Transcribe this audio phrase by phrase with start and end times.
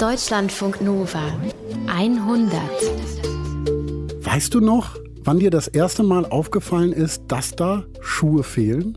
[0.00, 1.30] Deutschlandfunk Nova
[1.86, 2.58] 100.
[4.22, 8.96] Weißt du noch, wann dir das erste Mal aufgefallen ist, dass da Schuhe fehlen?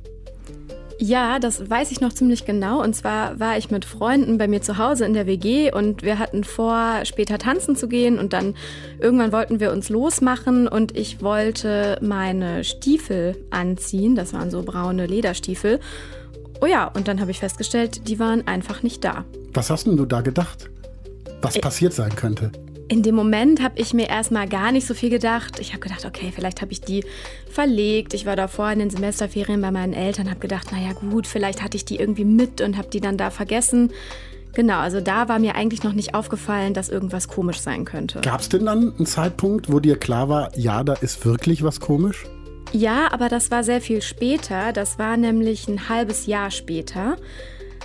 [1.00, 2.82] Ja, das weiß ich noch ziemlich genau.
[2.82, 6.20] Und zwar war ich mit Freunden bei mir zu Hause in der WG und wir
[6.20, 8.18] hatten vor, später tanzen zu gehen.
[8.18, 8.56] Und dann
[9.02, 14.16] irgendwann wollten wir uns losmachen und ich wollte meine Stiefel anziehen.
[14.16, 15.82] Das waren so braune Lederstiefel.
[16.62, 19.26] Oh ja, und dann habe ich festgestellt, die waren einfach nicht da.
[19.54, 20.70] Was hast denn du da gedacht?
[21.44, 22.52] Was passiert sein könnte?
[22.88, 25.60] In dem Moment habe ich mir erstmal gar nicht so viel gedacht.
[25.60, 27.04] Ich habe gedacht, okay, vielleicht habe ich die
[27.50, 28.14] verlegt.
[28.14, 31.78] Ich war davor in den Semesterferien bei meinen Eltern, habe gedacht, naja gut, vielleicht hatte
[31.78, 33.92] ich die irgendwie mit und habe die dann da vergessen.
[34.54, 38.22] Genau, also da war mir eigentlich noch nicht aufgefallen, dass irgendwas komisch sein könnte.
[38.22, 41.80] Gab es denn dann einen Zeitpunkt, wo dir klar war, ja, da ist wirklich was
[41.80, 42.26] komisch?
[42.72, 44.74] Ja, aber das war sehr viel später.
[44.74, 47.18] Das war nämlich ein halbes Jahr später.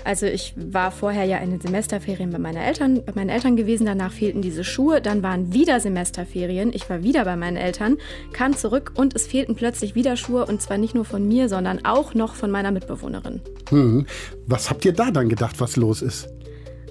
[0.04, 3.86] Also ich war vorher ja in den Semesterferien bei, meiner Eltern, bei meinen Eltern gewesen,
[3.86, 7.98] danach fehlten diese Schuhe, dann waren wieder Semesterferien, ich war wieder bei meinen Eltern,
[8.32, 11.84] kam zurück und es fehlten plötzlich wieder Schuhe und zwar nicht nur von mir, sondern
[11.84, 13.40] auch noch von meiner Mitbewohnerin.
[13.70, 14.06] Hm.
[14.46, 16.28] Was habt ihr da dann gedacht, was los ist?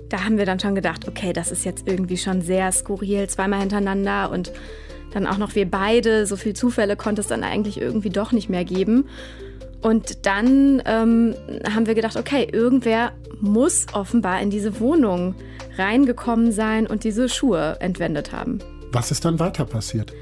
[0.09, 3.59] Da haben wir dann schon gedacht, okay, das ist jetzt irgendwie schon sehr skurril, zweimal
[3.59, 4.53] hintereinander und
[5.11, 8.49] dann auch noch wir beide, so viel Zufälle konnte es dann eigentlich irgendwie doch nicht
[8.49, 9.05] mehr geben.
[9.81, 11.35] Und dann ähm,
[11.71, 15.35] haben wir gedacht, okay, irgendwer muss offenbar in diese Wohnung
[15.77, 18.59] reingekommen sein und diese Schuhe entwendet haben.
[18.91, 20.13] Was ist dann weiter passiert?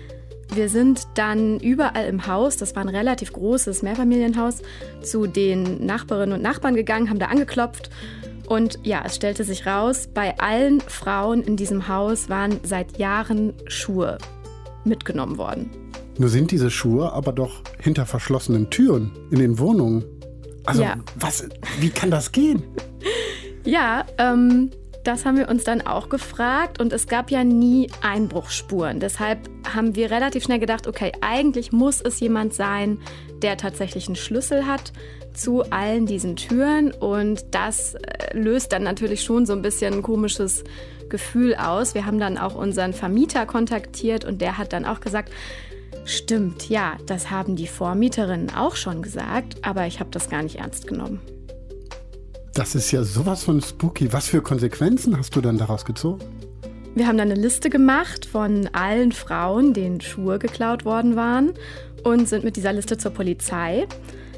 [0.54, 4.62] Wir sind dann überall im Haus, das war ein relativ großes Mehrfamilienhaus,
[5.02, 7.90] zu den Nachbarinnen und Nachbarn gegangen, haben da angeklopft.
[8.48, 13.54] Und ja, es stellte sich raus, bei allen Frauen in diesem Haus waren seit Jahren
[13.68, 14.20] Schuhe
[14.84, 15.85] mitgenommen worden.
[16.18, 20.06] Nur sind diese Schuhe aber doch hinter verschlossenen Türen in den Wohnungen.
[20.66, 20.96] Also, ja.
[21.16, 21.48] was,
[21.80, 22.64] wie kann das gehen?
[23.64, 24.72] Ja, ähm,
[25.04, 29.00] das haben wir uns dann auch gefragt und es gab ja nie Einbruchsspuren.
[29.00, 33.00] Deshalb haben wir relativ schnell gedacht, okay, eigentlich muss es jemand sein,
[33.42, 34.94] der tatsächlich einen Schlüssel hat
[35.34, 40.02] zu allen diesen Türen und das äh, löst dann natürlich schon so ein bisschen ein
[40.02, 40.64] komisches
[41.10, 41.94] Gefühl aus.
[41.94, 45.32] Wir haben dann auch unseren Vermieter kontaktiert und der hat dann auch gesagt,
[46.06, 50.58] Stimmt, ja, das haben die Vormieterinnen auch schon gesagt, aber ich habe das gar nicht
[50.58, 51.20] ernst genommen.
[52.54, 54.14] Das ist ja sowas von spooky.
[54.14, 56.24] Was für Konsequenzen hast du dann daraus gezogen?
[56.94, 61.54] Wir haben dann eine Liste gemacht von allen Frauen, denen Schuhe geklaut worden waren
[62.04, 63.88] und sind mit dieser Liste zur Polizei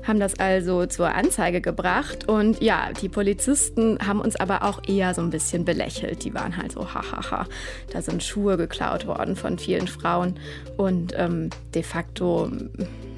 [0.08, 2.28] haben das also zur Anzeige gebracht.
[2.28, 6.24] Und ja, die Polizisten haben uns aber auch eher so ein bisschen belächelt.
[6.24, 7.46] Die waren halt so, hahaha,
[7.92, 10.40] da sind Schuhe geklaut worden von vielen Frauen.
[10.78, 12.50] Und ähm, de facto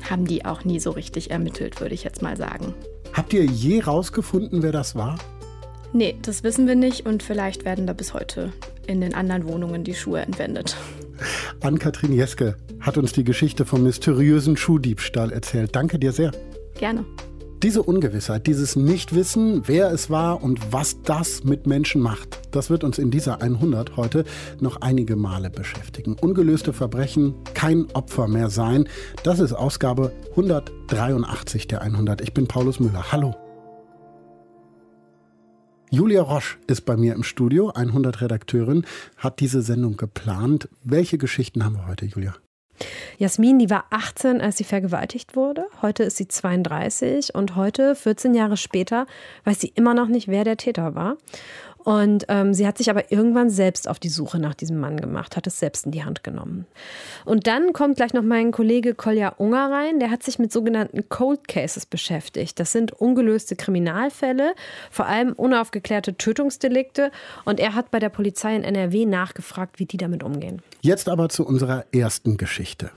[0.09, 2.73] haben die auch nie so richtig ermittelt, würde ich jetzt mal sagen.
[3.13, 5.17] Habt ihr je rausgefunden, wer das war?
[5.93, 8.53] Nee, das wissen wir nicht und vielleicht werden da bis heute
[8.85, 10.77] in den anderen Wohnungen die Schuhe entwendet.
[11.61, 15.75] Ann-Kathrin Jeske hat uns die Geschichte vom mysteriösen Schuhdiebstahl erzählt.
[15.75, 16.31] Danke dir sehr.
[16.79, 17.05] Gerne.
[17.61, 22.85] Diese Ungewissheit, dieses Nichtwissen, wer es war und was das mit Menschen macht, das wird
[22.85, 24.23] uns in dieser 100 heute
[24.61, 26.15] noch einige Male beschäftigen.
[26.21, 28.87] Ungelöste Verbrechen, kein Opfer mehr sein,
[29.23, 32.21] das ist Ausgabe 183 der 100.
[32.21, 33.11] Ich bin Paulus Müller.
[33.11, 33.35] Hallo.
[35.91, 38.85] Julia Roche ist bei mir im Studio, 100 Redakteurin,
[39.17, 40.69] hat diese Sendung geplant.
[40.85, 42.35] Welche Geschichten haben wir heute, Julia?
[43.17, 45.65] Jasmin, die war 18, als sie vergewaltigt wurde.
[45.81, 49.05] Heute ist sie 32 und heute, 14 Jahre später,
[49.43, 51.17] weiß sie immer noch nicht, wer der Täter war.
[51.83, 55.37] Und ähm, sie hat sich aber irgendwann selbst auf die Suche nach diesem Mann gemacht,
[55.37, 56.65] hat es selbst in die Hand genommen.
[57.25, 61.07] Und dann kommt gleich noch mein Kollege Kolja Unger rein, der hat sich mit sogenannten
[61.07, 62.59] Cold Cases beschäftigt.
[62.59, 64.53] Das sind ungelöste Kriminalfälle,
[64.91, 67.11] vor allem unaufgeklärte Tötungsdelikte.
[67.45, 70.61] Und er hat bei der Polizei in NRW nachgefragt, wie die damit umgehen.
[70.81, 72.91] Jetzt aber zu unserer ersten Geschichte.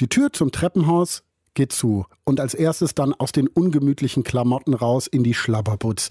[0.00, 1.22] Die Tür zum Treppenhaus
[1.54, 6.10] geht zu und als erstes dann aus den ungemütlichen Klamotten raus in die Schlabberputz.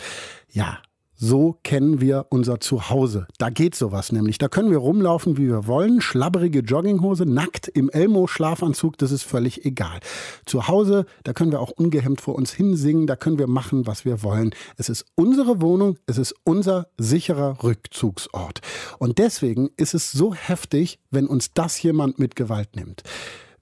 [0.52, 0.80] Ja,
[1.16, 3.28] so kennen wir unser Zuhause.
[3.38, 4.38] Da geht sowas nämlich.
[4.38, 6.02] Da können wir rumlaufen, wie wir wollen.
[6.02, 10.00] Schlabberige Jogginghose, nackt im Elmo-Schlafanzug, das ist völlig egal.
[10.46, 14.06] Zu Hause, da können wir auch ungehemmt vor uns hinsingen, da können wir machen, was
[14.06, 14.52] wir wollen.
[14.78, 18.62] Es ist unsere Wohnung, es ist unser sicherer Rückzugsort.
[19.00, 23.04] Und deswegen ist es so heftig, wenn uns das jemand mit Gewalt nimmt.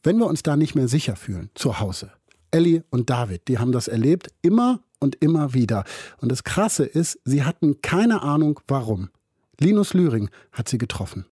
[0.01, 2.11] Wenn wir uns da nicht mehr sicher fühlen, zu Hause.
[2.51, 5.83] Ellie und David, die haben das erlebt, immer und immer wieder.
[6.19, 9.09] Und das Krasse ist, sie hatten keine Ahnung, warum.
[9.59, 11.25] Linus Lühring hat sie getroffen.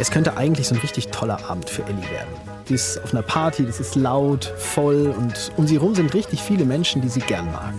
[0.00, 2.34] Es könnte eigentlich so ein richtig toller Abend für Ellie werden.
[2.68, 6.42] Die ist auf einer Party, das ist laut, voll und um sie herum sind richtig
[6.42, 7.74] viele Menschen, die sie gern mag.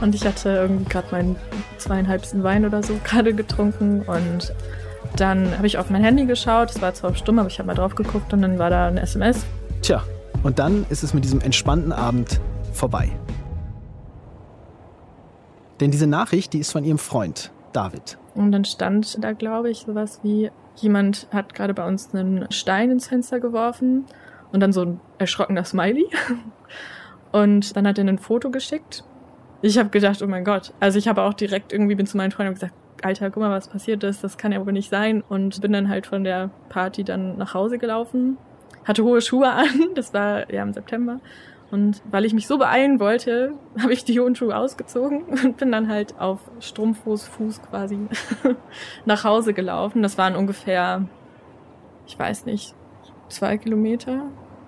[0.00, 1.36] und ich hatte irgendwie gerade meinen
[1.78, 4.52] zweieinhalbsten Wein oder so gerade getrunken und
[5.16, 7.74] dann habe ich auf mein Handy geschaut, es war zwar stumm, aber ich habe mal
[7.74, 9.44] drauf geguckt und dann war da ein SMS.
[9.82, 10.02] Tja,
[10.44, 12.40] und dann ist es mit diesem entspannten Abend
[12.72, 13.10] vorbei.
[15.80, 18.18] Denn diese Nachricht, die ist von ihrem Freund, David.
[18.36, 22.90] Und dann stand da, glaube ich, sowas wie, jemand hat gerade bei uns einen Stein
[22.90, 24.04] ins Fenster geworfen
[24.52, 26.06] und dann so ein erschrockener Smiley.
[27.32, 29.02] Und dann hat er ein Foto geschickt.
[29.60, 30.72] Ich habe gedacht, oh mein Gott.
[30.78, 33.50] Also ich habe auch direkt irgendwie bin zu meinen Freunden und gesagt, Alter, guck mal,
[33.50, 34.22] was passiert ist.
[34.22, 35.20] Das kann ja wohl nicht sein.
[35.28, 38.38] Und bin dann halt von der Party dann nach Hause gelaufen.
[38.84, 39.66] Hatte hohe Schuhe an.
[39.94, 41.20] Das war ja im September.
[41.70, 45.72] Und weil ich mich so beeilen wollte, habe ich die hohen Schuhe ausgezogen und bin
[45.72, 47.98] dann halt auf Strumpfhose Fuß quasi
[49.04, 50.02] nach Hause gelaufen.
[50.02, 51.06] Das waren ungefähr,
[52.06, 52.74] ich weiß nicht,
[53.28, 54.22] zwei Kilometer.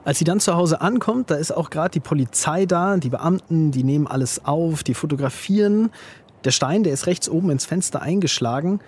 [0.04, 3.72] Als sie dann zu Hause ankommt, da ist auch gerade die Polizei da, die Beamten,
[3.72, 5.90] die nehmen alles auf, die fotografieren.
[6.44, 8.80] Der Stein, der ist rechts oben ins Fenster eingeschlagen.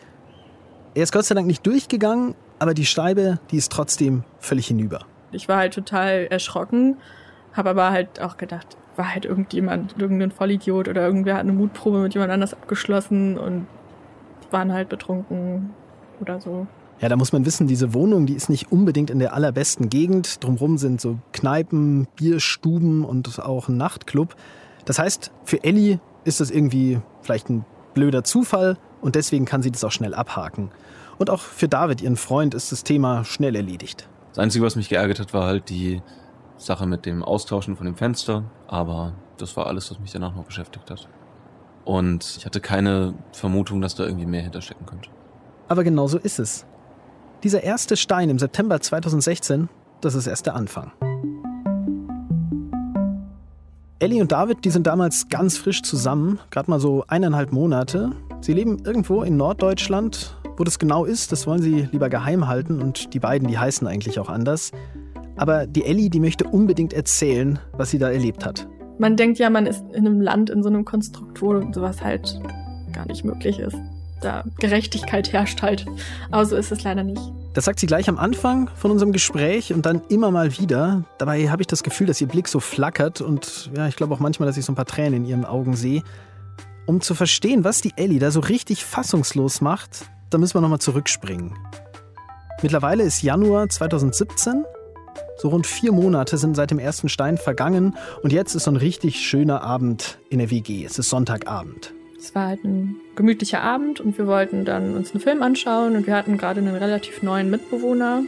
[0.95, 5.01] Er ist Gott sei Dank nicht durchgegangen, aber die Scheibe, die ist trotzdem völlig hinüber.
[5.33, 6.97] Ich war halt total erschrocken,
[7.53, 11.99] habe aber halt auch gedacht, war halt irgendjemand, irgendein Vollidiot oder irgendwer hat eine Mutprobe
[11.99, 13.67] mit jemand anders abgeschlossen und
[14.51, 15.71] waren halt betrunken
[16.21, 16.67] oder so.
[17.01, 20.43] Ja, da muss man wissen, diese Wohnung, die ist nicht unbedingt in der allerbesten Gegend.
[20.43, 24.35] Drumherum sind so Kneipen, Bierstuben und auch ein Nachtclub.
[24.85, 27.65] Das heißt, für Ellie ist das irgendwie vielleicht ein
[27.95, 30.71] blöder Zufall und deswegen kann sie das auch schnell abhaken.
[31.19, 34.09] Und auch für David, ihren Freund, ist das Thema schnell erledigt.
[34.39, 36.01] Das Einzige, was mich geärgert hat, war halt die
[36.59, 38.45] Sache mit dem Austauschen von dem Fenster.
[38.69, 41.09] Aber das war alles, was mich danach noch beschäftigt hat.
[41.85, 45.11] Und ich hatte keine Vermutung, dass da irgendwie mehr hinterstecken könnte.
[45.67, 46.67] Aber genau so ist es.
[47.43, 49.69] Dieser erste Stein im September 2016,
[50.03, 50.93] das ist erst der Anfang.
[53.99, 58.13] Ellie und David, die sind damals ganz frisch zusammen, gerade mal so eineinhalb Monate.
[58.41, 60.38] Sie leben irgendwo in Norddeutschland.
[60.59, 63.87] Wo das genau ist, das wollen sie lieber geheim halten und die beiden, die heißen
[63.87, 64.73] eigentlich auch anders.
[65.37, 68.69] Aber die Ellie, die möchte unbedingt erzählen, was sie da erlebt hat.
[68.99, 72.41] Man denkt ja, man ist in einem Land, in so einem Konstrukt, wo sowas halt
[72.93, 73.77] gar nicht möglich ist
[74.21, 75.87] da Gerechtigkeit herrscht halt.
[76.31, 77.21] Aber so ist es leider nicht.
[77.55, 81.05] Das sagt sie gleich am Anfang von unserem Gespräch und dann immer mal wieder.
[81.19, 84.21] Dabei habe ich das Gefühl, dass ihr Blick so flackert und ja, ich glaube auch
[84.21, 86.03] manchmal, dass ich so ein paar Tränen in ihren Augen sehe.
[86.87, 90.81] Um zu verstehen, was die Ellie da so richtig fassungslos macht, da müssen wir nochmal
[90.81, 91.55] zurückspringen.
[92.63, 94.65] Mittlerweile ist Januar 2017.
[95.37, 98.77] So rund vier Monate sind seit dem ersten Stein vergangen und jetzt ist so ein
[98.77, 100.85] richtig schöner Abend in der WG.
[100.85, 101.93] Es ist Sonntagabend.
[102.19, 106.09] Es war halt ein gemütlicher Abend und wir wollten dann uns einen Film anschauen und
[106.09, 108.25] wir hatten gerade einen relativ neuen Mitbewohner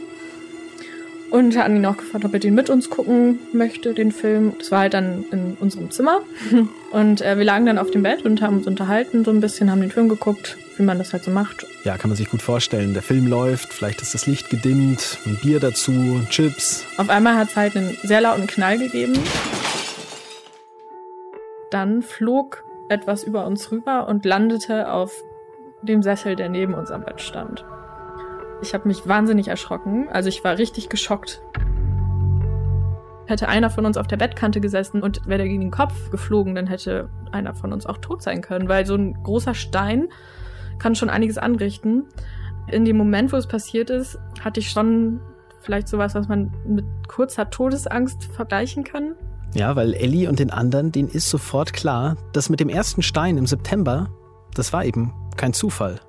[1.29, 4.53] und hatten ihn auch gefragt, ob er den mit uns gucken möchte, den Film.
[4.57, 6.19] Das war halt dann in unserem Zimmer
[6.91, 9.69] und äh, wir lagen dann auf dem Bett und haben uns unterhalten so ein bisschen,
[9.69, 11.67] haben den Film geguckt, wie man das halt so macht.
[11.83, 12.93] Ja, kann man sich gut vorstellen.
[12.93, 16.85] Der Film läuft, vielleicht ist das Licht gedimmt, ein Bier dazu, Chips.
[16.97, 19.13] Auf einmal hat es halt einen sehr lauten Knall gegeben.
[21.69, 25.13] Dann flog etwas über uns rüber und landete auf
[25.83, 27.63] dem Sessel, der neben uns am Bett stand.
[28.63, 31.41] Ich habe mich wahnsinnig erschrocken, also ich war richtig geschockt.
[33.27, 36.55] Hätte einer von uns auf der Bettkante gesessen und wäre der gegen den Kopf geflogen,
[36.55, 40.09] dann hätte einer von uns auch tot sein können, weil so ein großer Stein
[40.81, 42.05] kann schon einiges anrichten.
[42.71, 45.21] In dem Moment, wo es passiert ist, hatte ich schon
[45.61, 49.15] vielleicht sowas, was man mit kurzer Todesangst vergleichen kann.
[49.53, 53.37] Ja, weil Ellie und den anderen, denen ist sofort klar, dass mit dem ersten Stein
[53.37, 54.09] im September,
[54.55, 55.99] das war eben kein Zufall.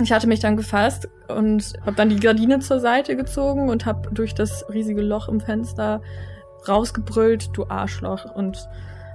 [0.00, 4.10] Ich hatte mich dann gefasst und habe dann die Gardine zur Seite gezogen und habe
[4.12, 6.00] durch das riesige Loch im Fenster
[6.68, 8.68] rausgebrüllt, du Arschloch, und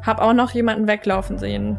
[0.04, 1.78] habe auch noch jemanden weglaufen sehen.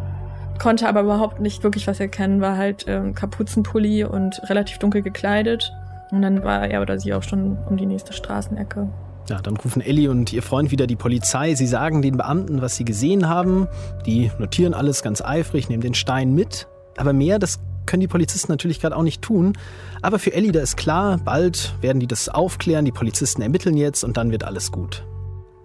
[0.58, 5.72] Konnte aber überhaupt nicht wirklich was erkennen, war halt ähm, Kapuzenpulli und relativ dunkel gekleidet.
[6.10, 8.88] Und dann war er oder sie auch schon um die nächste Straßenecke.
[9.28, 11.54] Ja, dann rufen Ellie und ihr Freund wieder die Polizei.
[11.54, 13.68] Sie sagen den Beamten, was sie gesehen haben.
[14.06, 16.66] Die notieren alles ganz eifrig, nehmen den Stein mit.
[16.96, 19.52] Aber mehr, das können die Polizisten natürlich gerade auch nicht tun.
[20.00, 24.02] Aber für Ellie, da ist klar, bald werden die das aufklären, die Polizisten ermitteln jetzt
[24.02, 25.04] und dann wird alles gut.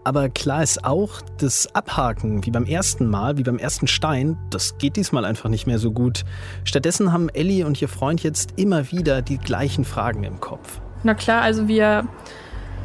[0.06, 4.78] Aber klar ist auch, das Abhaken, wie beim ersten Mal, wie beim ersten Stein, das
[4.78, 6.24] geht diesmal einfach nicht mehr so gut.
[6.66, 10.82] Stattdessen haben Ellie und ihr Freund jetzt immer wieder die gleichen Fragen im Kopf.
[11.04, 12.06] Na klar, also wir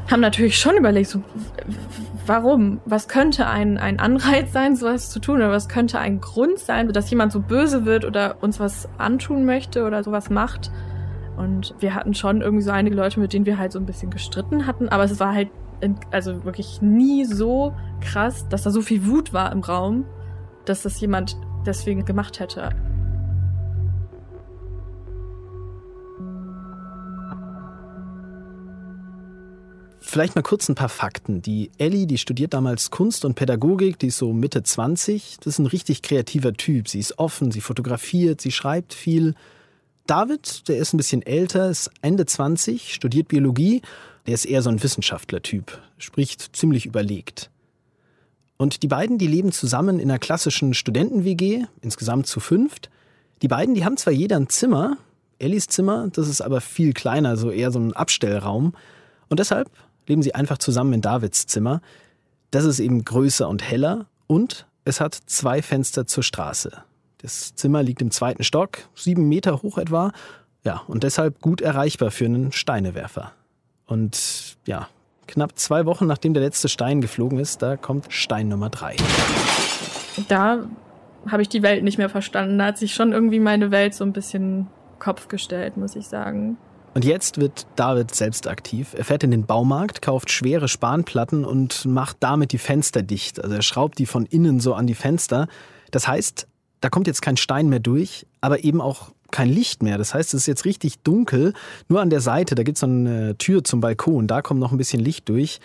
[0.09, 1.23] haben natürlich schon überlegt, so,
[2.25, 2.81] warum?
[2.85, 5.37] Was könnte ein, ein Anreiz sein, sowas zu tun?
[5.37, 9.45] Oder was könnte ein Grund sein, dass jemand so böse wird oder uns was antun
[9.45, 10.71] möchte oder sowas macht?
[11.37, 14.11] Und wir hatten schon irgendwie so einige Leute, mit denen wir halt so ein bisschen
[14.11, 15.49] gestritten hatten, aber es war halt
[16.11, 20.05] also wirklich nie so krass, dass da so viel Wut war im Raum,
[20.65, 22.71] dass das jemand deswegen gemacht hätte.
[30.11, 31.43] Vielleicht mal kurz ein paar Fakten.
[31.43, 35.37] Die Ellie, die studiert damals Kunst und Pädagogik, die ist so Mitte 20.
[35.41, 36.89] Das ist ein richtig kreativer Typ.
[36.89, 39.35] Sie ist offen, sie fotografiert, sie schreibt viel.
[40.07, 43.83] David, der ist ein bisschen älter, ist Ende 20, studiert Biologie.
[44.29, 47.51] Der ist eher so ein Wissenschaftler-Typ, spricht ziemlich überlegt.
[48.59, 52.91] Und die beiden, die leben zusammen in einer klassischen Studenten-WG, insgesamt zu fünft.
[53.41, 54.99] Die beiden, die haben zwar jeder ein Zimmer,
[55.39, 58.75] Ellis Zimmer, das ist aber viel kleiner, so eher so ein Abstellraum.
[59.31, 59.71] Und deshalb
[60.07, 61.81] leben sie einfach zusammen in Davids Zimmer.
[62.51, 66.83] Das ist eben größer und heller und es hat zwei Fenster zur Straße.
[67.23, 70.13] Das Zimmer liegt im zweiten Stock, sieben Meter hoch etwa.
[70.65, 73.33] Ja, und deshalb gut erreichbar für einen Steinewerfer.
[73.89, 74.89] Und ja,
[75.27, 78.95] knapp zwei Wochen nachdem der letzte Stein geflogen ist, da kommt Stein Nummer drei.
[80.29, 80.69] Da
[81.27, 82.59] habe ich die Welt nicht mehr verstanden.
[82.59, 84.69] Da hat sich schon irgendwie meine Welt so ein bisschen
[84.99, 86.57] Kopf gestellt, muss ich sagen.
[86.95, 88.95] Und jetzt wird David selbst aktiv.
[88.97, 93.43] Er fährt in den Baumarkt, kauft schwere Spanplatten und macht damit die Fenster dicht.
[93.43, 95.49] Also er schraubt die von innen so an die Fenster.
[95.91, 96.49] Das heißt,
[96.81, 99.99] da kommt jetzt kein Stein mehr durch, aber eben auch kein Licht mehr.
[99.99, 101.53] Das heißt, es ist jetzt richtig dunkel.
[101.89, 104.73] Nur an der Seite, da gibt es so eine Tür zum Balkon, da kommt noch
[104.73, 105.61] ein bisschen Licht durch.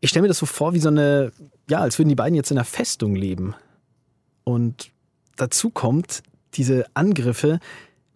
[0.00, 1.32] Ich stelle mir das so vor wie so eine,
[1.68, 3.54] ja, als würden die beiden jetzt in einer Festung leben.
[4.44, 4.90] Und
[5.36, 6.22] dazu kommt
[6.54, 7.60] diese Angriffe,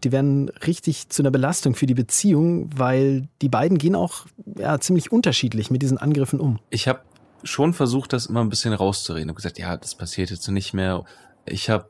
[0.03, 4.25] die werden richtig zu einer Belastung für die Beziehung, weil die beiden gehen auch
[4.57, 6.59] ja, ziemlich unterschiedlich mit diesen Angriffen um.
[6.69, 7.01] Ich habe
[7.43, 9.29] schon versucht, das immer ein bisschen rauszureden.
[9.29, 11.05] Ich gesagt, ja, das passiert jetzt nicht mehr.
[11.45, 11.87] Ich habe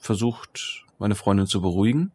[0.00, 2.12] versucht, meine Freundin zu beruhigen.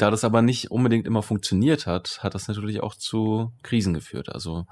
[0.00, 4.30] Da das aber nicht unbedingt immer funktioniert hat, hat das natürlich auch zu Krisen geführt.
[4.30, 4.64] Also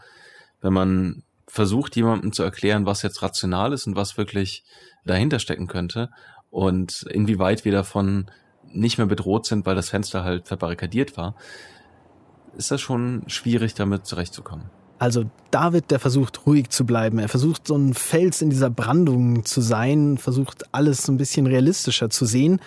[0.63, 4.65] wenn man versucht, jemandem zu erklären, was jetzt rational ist und was wirklich
[5.05, 6.09] dahinter stecken könnte
[6.49, 8.31] und inwieweit wir davon
[8.65, 11.35] nicht mehr bedroht sind, weil das Fenster halt verbarrikadiert war,
[12.57, 14.71] ist das schon schwierig, damit zurechtzukommen.
[14.99, 17.19] Also David, der versucht ruhig zu bleiben.
[17.19, 21.47] Er versucht so ein Fels in dieser Brandung zu sein, versucht alles so ein bisschen
[21.47, 22.61] realistischer zu sehen.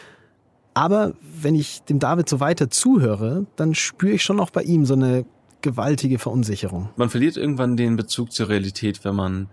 [0.73, 4.85] Aber wenn ich dem David so weiter zuhöre, dann spüre ich schon auch bei ihm
[4.85, 5.25] so eine
[5.61, 6.89] gewaltige Verunsicherung.
[6.95, 9.47] Man verliert irgendwann den Bezug zur Realität, wenn man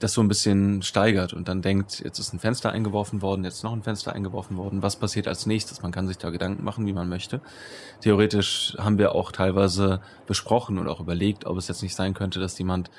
[0.00, 3.64] das so ein bisschen steigert und dann denkt, jetzt ist ein Fenster eingeworfen worden, jetzt
[3.64, 5.82] noch ein Fenster eingeworfen worden, was passiert als nächstes?
[5.82, 7.40] Man kann sich da Gedanken machen, wie man möchte.
[8.00, 12.38] Theoretisch haben wir auch teilweise besprochen und auch überlegt, ob es jetzt nicht sein könnte,
[12.38, 12.90] dass jemand,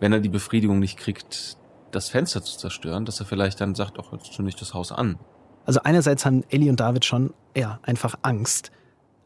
[0.00, 1.56] wenn er die Befriedigung nicht kriegt,
[1.90, 4.92] das Fenster zu zerstören, dass er vielleicht dann sagt, ach, jetzt zünde ich das Haus
[4.92, 5.18] an.
[5.64, 8.72] Also einerseits haben Ellie und David schon, ja, einfach Angst.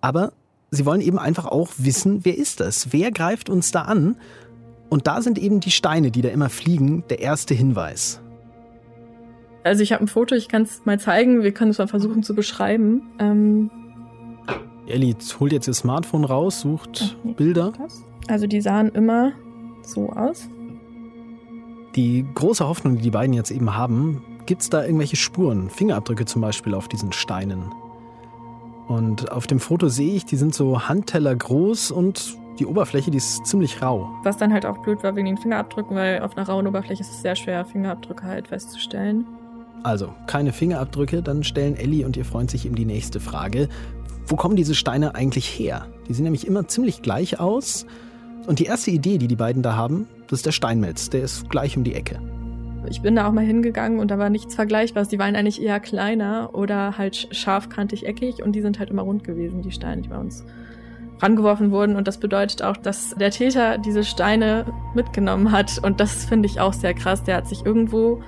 [0.00, 0.32] Aber
[0.70, 2.92] sie wollen eben einfach auch wissen, wer ist das?
[2.92, 4.16] Wer greift uns da an?
[4.88, 8.20] Und da sind eben die Steine, die da immer fliegen, der erste Hinweis.
[9.64, 12.22] Also ich habe ein Foto, ich kann es mal zeigen, wir können es mal versuchen
[12.22, 13.02] zu beschreiben.
[13.18, 13.70] Ähm
[14.86, 17.34] Ellie holt jetzt ihr Smartphone raus, sucht okay.
[17.36, 17.72] Bilder.
[18.28, 19.32] Also die sahen immer
[19.82, 20.48] so aus.
[21.96, 26.24] Die große Hoffnung, die die beiden jetzt eben haben, gibt es da irgendwelche Spuren, Fingerabdrücke
[26.24, 27.72] zum Beispiel auf diesen Steinen.
[28.88, 33.18] Und auf dem Foto sehe ich, die sind so Handteller groß und die Oberfläche, die
[33.18, 34.08] ist ziemlich rau.
[34.22, 37.10] Was dann halt auch blöd war wegen den Fingerabdrücken, weil auf einer rauen Oberfläche ist
[37.10, 39.26] es sehr schwer, Fingerabdrücke halt festzustellen.
[39.82, 43.68] Also, keine Fingerabdrücke, dann stellen Ellie und ihr Freund sich eben die nächste Frage.
[44.26, 45.86] Wo kommen diese Steine eigentlich her?
[46.08, 47.86] Die sehen nämlich immer ziemlich gleich aus.
[48.46, 51.10] Und die erste Idee, die die beiden da haben, das ist der Steinmetz.
[51.10, 52.20] Der ist gleich um die Ecke.
[52.88, 55.08] Ich bin da auch mal hingegangen und da war nichts Vergleichbares.
[55.08, 59.24] Die waren eigentlich eher kleiner oder halt scharfkantig eckig und die sind halt immer rund
[59.24, 60.44] gewesen, die Steine, die bei uns
[61.20, 61.96] rangeworfen wurden.
[61.96, 65.78] Und das bedeutet auch, dass der Täter diese Steine mitgenommen hat.
[65.82, 67.22] Und das finde ich auch sehr krass.
[67.24, 68.22] Der hat sich irgendwo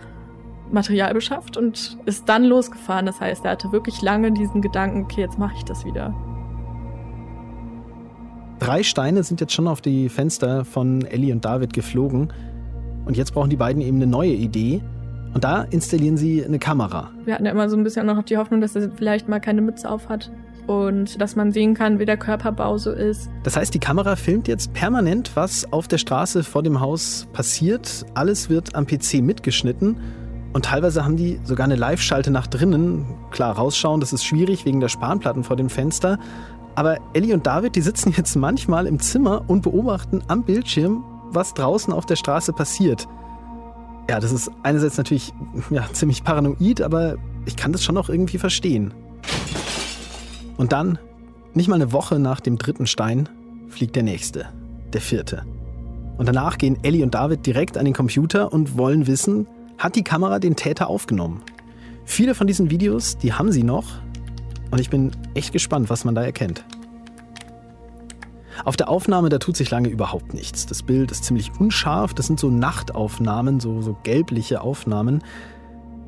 [0.71, 3.07] Material beschafft und ist dann losgefahren.
[3.07, 6.15] Das heißt, er hatte wirklich lange diesen Gedanken, okay, jetzt mache ich das wieder.
[8.59, 12.33] Drei Steine sind jetzt schon auf die Fenster von Ellie und David geflogen.
[13.09, 14.83] Und jetzt brauchen die beiden eben eine neue Idee.
[15.33, 17.11] Und da installieren sie eine Kamera.
[17.25, 19.63] Wir hatten ja immer so ein bisschen noch die Hoffnung, dass er vielleicht mal keine
[19.63, 20.31] Mütze auf hat
[20.67, 23.31] und dass man sehen kann, wie der Körperbau so ist.
[23.45, 28.05] Das heißt, die Kamera filmt jetzt permanent, was auf der Straße vor dem Haus passiert.
[28.13, 29.97] Alles wird am PC mitgeschnitten.
[30.53, 33.07] Und teilweise haben die sogar eine Live-Schalte nach drinnen.
[33.31, 36.19] Klar, rausschauen, das ist schwierig wegen der Spanplatten vor dem Fenster.
[36.75, 41.55] Aber Ellie und David, die sitzen jetzt manchmal im Zimmer und beobachten am Bildschirm, was
[41.55, 43.07] draußen auf der Straße passiert.
[44.09, 45.33] Ja, das ist einerseits natürlich
[45.71, 48.95] ja, ziemlich paranoid, aber ich kann das schon noch irgendwie verstehen.
[50.57, 50.99] Und dann,
[51.55, 53.29] nicht mal eine Woche nach dem dritten Stein,
[53.69, 54.47] fliegt der nächste,
[54.93, 55.45] der vierte.
[56.17, 59.47] Und danach gehen Ellie und David direkt an den Computer und wollen wissen,
[59.79, 61.43] hat die Kamera den Täter aufgenommen?
[62.05, 63.85] Viele von diesen Videos, die haben sie noch.
[64.71, 66.65] Und ich bin echt gespannt, was man da erkennt.
[68.69, 70.67] Auf der Aufnahme, da tut sich lange überhaupt nichts.
[70.67, 72.13] Das Bild ist ziemlich unscharf.
[72.13, 75.25] Das sind so Nachtaufnahmen, so, so gelbliche Aufnahmen.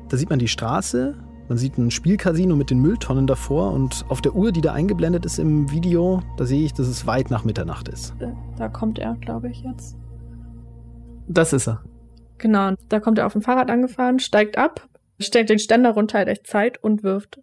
[0.09, 1.15] Da sieht man die Straße,
[1.49, 5.25] man sieht ein Spielcasino mit den Mülltonnen davor und auf der Uhr, die da eingeblendet
[5.25, 8.13] ist im Video, da sehe ich, dass es weit nach Mitternacht ist.
[8.59, 9.97] Da kommt er, glaube ich, jetzt.
[11.27, 11.83] Das ist er.
[12.37, 14.87] Genau, da kommt er auf dem Fahrrad angefahren, steigt ab,
[15.17, 17.41] stellt den Ständer runter, hat echt Zeit und wirft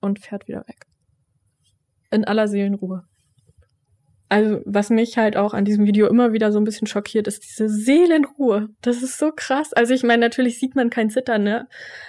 [0.00, 0.86] und fährt wieder weg.
[2.10, 3.04] In aller Seelenruhe.
[4.30, 7.44] Also, was mich halt auch an diesem Video immer wieder so ein bisschen schockiert, ist
[7.44, 8.68] diese Seelenruhe.
[8.80, 9.72] Das ist so krass.
[9.72, 11.66] Also, ich meine, natürlich sieht man kein Zittern, ne?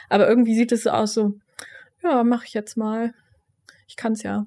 [0.07, 1.33] Aber irgendwie sieht es so aus, so,
[2.03, 3.13] ja, mach ich jetzt mal.
[3.87, 4.45] Ich kann's ja.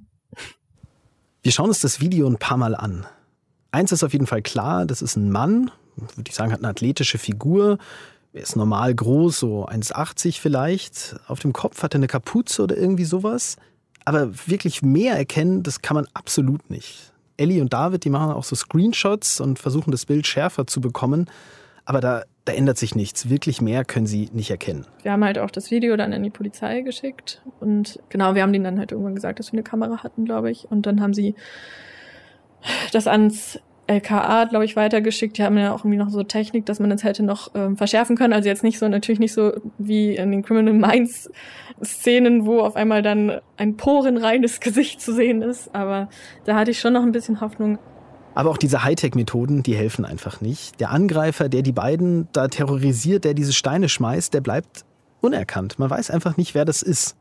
[1.42, 3.06] Wir schauen uns das Video ein paar Mal an.
[3.72, 6.68] Eins ist auf jeden Fall klar, das ist ein Mann, würde ich sagen, hat eine
[6.68, 7.78] athletische Figur.
[8.32, 11.16] Er ist normal groß, so 1,80 vielleicht.
[11.26, 13.56] Auf dem Kopf hat er eine Kapuze oder irgendwie sowas.
[14.04, 17.13] Aber wirklich mehr erkennen, das kann man absolut nicht.
[17.36, 21.30] Ellie und David, die machen auch so Screenshots und versuchen das Bild schärfer zu bekommen.
[21.84, 23.28] Aber da, da ändert sich nichts.
[23.28, 24.86] Wirklich mehr können sie nicht erkennen.
[25.02, 27.42] Wir haben halt auch das Video dann an die Polizei geschickt.
[27.60, 30.50] Und genau, wir haben denen dann halt irgendwann gesagt, dass wir eine Kamera hatten, glaube
[30.50, 30.70] ich.
[30.70, 31.34] Und dann haben sie
[32.92, 35.36] das ans LKA, glaube ich, weitergeschickt.
[35.36, 38.16] Die haben ja auch irgendwie noch so Technik, dass man das hätte noch ähm, verschärfen
[38.16, 38.32] können.
[38.32, 41.30] Also jetzt nicht so, natürlich nicht so wie in den Criminal Minds
[41.82, 45.74] Szenen, wo auf einmal dann ein porenreines Gesicht zu sehen ist.
[45.74, 46.08] Aber
[46.44, 47.78] da hatte ich schon noch ein bisschen Hoffnung.
[48.34, 50.80] Aber auch diese Hightech-Methoden, die helfen einfach nicht.
[50.80, 54.84] Der Angreifer, der die beiden da terrorisiert, der diese Steine schmeißt, der bleibt
[55.20, 55.78] unerkannt.
[55.78, 57.16] Man weiß einfach nicht, wer das ist.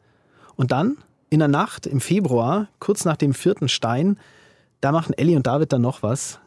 [0.55, 0.97] Und dann,
[1.29, 4.17] in der Nacht, im Februar, kurz nach dem vierten Stein,
[4.81, 6.39] da machen Ellie und David dann noch was.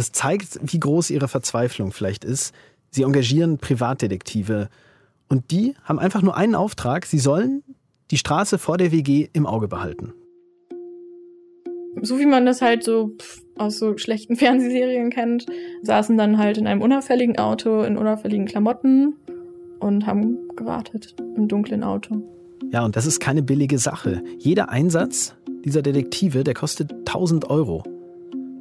[0.00, 2.54] Das zeigt, wie groß ihre Verzweiflung vielleicht ist.
[2.88, 4.70] Sie engagieren Privatdetektive.
[5.28, 7.04] Und die haben einfach nur einen Auftrag.
[7.04, 7.62] Sie sollen
[8.10, 10.14] die Straße vor der WG im Auge behalten.
[12.00, 13.10] So wie man das halt so
[13.58, 15.44] aus so schlechten Fernsehserien kennt,
[15.82, 19.16] saßen dann halt in einem unauffälligen Auto, in unauffälligen Klamotten
[19.80, 22.22] und haben gewartet im dunklen Auto.
[22.72, 24.22] Ja, und das ist keine billige Sache.
[24.38, 27.82] Jeder Einsatz dieser Detektive, der kostet 1000 Euro.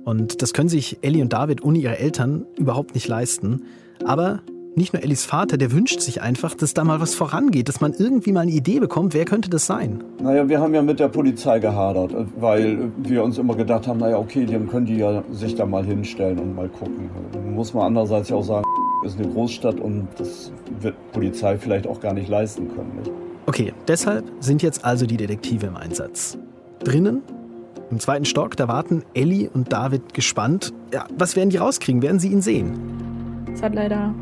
[0.09, 3.61] Und das können sich Ellie und David ohne ihre Eltern überhaupt nicht leisten.
[4.03, 4.39] Aber
[4.73, 7.93] nicht nur Ellis Vater, der wünscht sich einfach, dass da mal was vorangeht, dass man
[7.93, 10.03] irgendwie mal eine Idee bekommt, wer könnte das sein?
[10.19, 14.17] Naja, wir haben ja mit der Polizei gehadert, weil wir uns immer gedacht haben, naja,
[14.17, 17.11] okay, dann können die ja sich da mal hinstellen und mal gucken.
[17.53, 18.65] Muss man andererseits ja auch sagen,
[19.05, 22.93] ist eine Großstadt und das wird Polizei vielleicht auch gar nicht leisten können.
[22.97, 23.11] Nicht?
[23.45, 26.35] Okay, deshalb sind jetzt also die Detektive im Einsatz.
[26.83, 27.21] Drinnen
[27.91, 30.73] im zweiten Stock, da warten Ellie und David gespannt.
[30.93, 32.01] Ja, was werden die rauskriegen?
[32.01, 32.73] Werden sie ihn sehen?
[33.53, 34.13] Es hat leider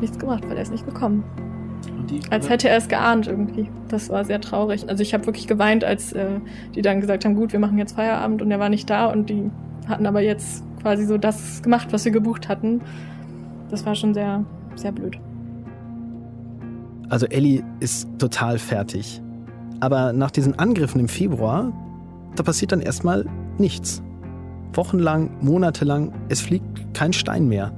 [0.00, 1.24] nichts gemacht, weil er ist nicht gekommen.
[2.30, 3.68] Als hätte er es geahnt irgendwie.
[3.88, 4.88] Das war sehr traurig.
[4.88, 6.40] Also ich habe wirklich geweint, als äh,
[6.74, 9.30] die dann gesagt haben, gut, wir machen jetzt Feierabend und er war nicht da und
[9.30, 9.50] die
[9.88, 12.80] hatten aber jetzt quasi so das gemacht, was wir gebucht hatten.
[13.70, 14.44] Das war schon sehr,
[14.76, 15.18] sehr blöd.
[17.08, 19.22] Also Ellie ist total fertig.
[19.80, 21.72] Aber nach diesen Angriffen im Februar,
[22.36, 23.26] da passiert dann erstmal
[23.58, 24.02] nichts.
[24.72, 27.72] Wochenlang, monatelang, es fliegt kein Stein mehr.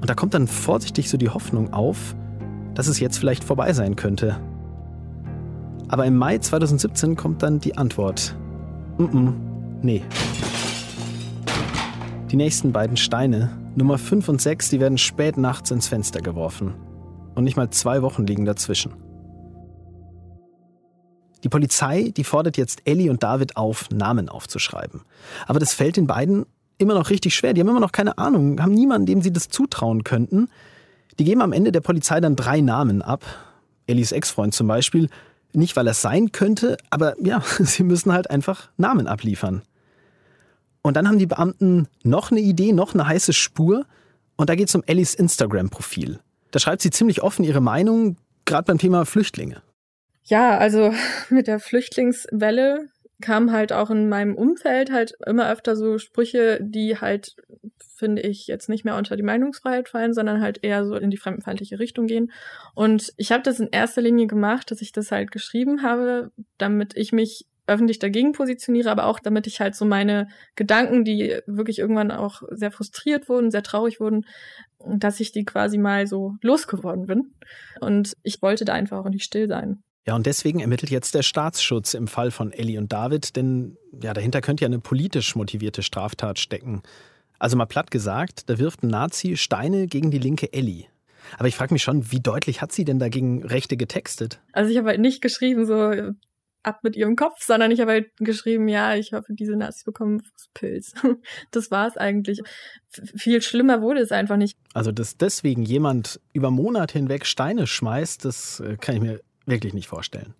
[0.00, 2.14] Und da kommt dann vorsichtig so die Hoffnung auf,
[2.74, 4.36] dass es jetzt vielleicht vorbei sein könnte.
[5.88, 8.36] Aber im Mai 2017 kommt dann die Antwort.
[8.98, 9.32] Mm, -mm
[9.84, 10.02] nee.
[12.30, 16.74] Die nächsten beiden Steine, Nummer 5 und 6, die werden spät nachts ins Fenster geworfen.
[17.34, 18.92] Und nicht mal zwei Wochen liegen dazwischen.
[21.44, 25.02] Die Polizei, die fordert jetzt Ellie und David auf, Namen aufzuschreiben.
[25.46, 26.46] Aber das fällt den beiden
[26.78, 27.52] immer noch richtig schwer.
[27.52, 30.48] Die haben immer noch keine Ahnung, haben niemanden, dem sie das zutrauen könnten.
[31.18, 33.24] Die geben am Ende der Polizei dann drei Namen ab.
[33.86, 35.10] Ellies Ex-Freund zum Beispiel.
[35.52, 39.62] Nicht, weil er sein könnte, aber ja, sie müssen halt einfach Namen abliefern.
[40.80, 43.84] Und dann haben die Beamten noch eine Idee, noch eine heiße Spur.
[44.36, 46.20] Und da geht es um Ellies Instagram-Profil.
[46.50, 49.62] Da schreibt sie ziemlich offen ihre Meinung, gerade beim Thema Flüchtlinge.
[50.24, 50.92] Ja, also
[51.30, 52.88] mit der Flüchtlingswelle
[53.20, 57.36] kam halt auch in meinem Umfeld halt immer öfter so Sprüche, die halt,
[57.96, 61.16] finde ich, jetzt nicht mehr unter die Meinungsfreiheit fallen, sondern halt eher so in die
[61.16, 62.32] fremdenfeindliche Richtung gehen.
[62.74, 66.96] Und ich habe das in erster Linie gemacht, dass ich das halt geschrieben habe, damit
[66.96, 71.78] ich mich öffentlich dagegen positioniere, aber auch damit ich halt so meine Gedanken, die wirklich
[71.78, 74.26] irgendwann auch sehr frustriert wurden, sehr traurig wurden,
[74.84, 77.32] dass ich die quasi mal so losgeworden bin.
[77.80, 79.82] Und ich wollte da einfach auch nicht still sein.
[80.06, 84.12] Ja, und deswegen ermittelt jetzt der Staatsschutz im Fall von Ellie und David, denn ja,
[84.12, 86.82] dahinter könnte ja eine politisch motivierte Straftat stecken.
[87.38, 90.86] Also mal platt gesagt, da wirft ein Nazi Steine gegen die linke Ellie.
[91.38, 94.40] Aber ich frage mich schon, wie deutlich hat sie denn dagegen Rechte getextet?
[94.52, 96.12] Also ich habe halt nicht geschrieben, so
[96.62, 100.22] ab mit ihrem Kopf, sondern ich habe halt geschrieben, ja, ich hoffe, diese Nazis bekommen
[100.54, 100.94] Pilz.
[101.50, 102.40] Das war es eigentlich.
[102.90, 104.56] F viel schlimmer wurde es einfach nicht.
[104.72, 109.74] Also, dass deswegen jemand über Monate hinweg Steine schmeißt, das äh, kann ich mir wirklich
[109.74, 110.34] nicht vorstellen.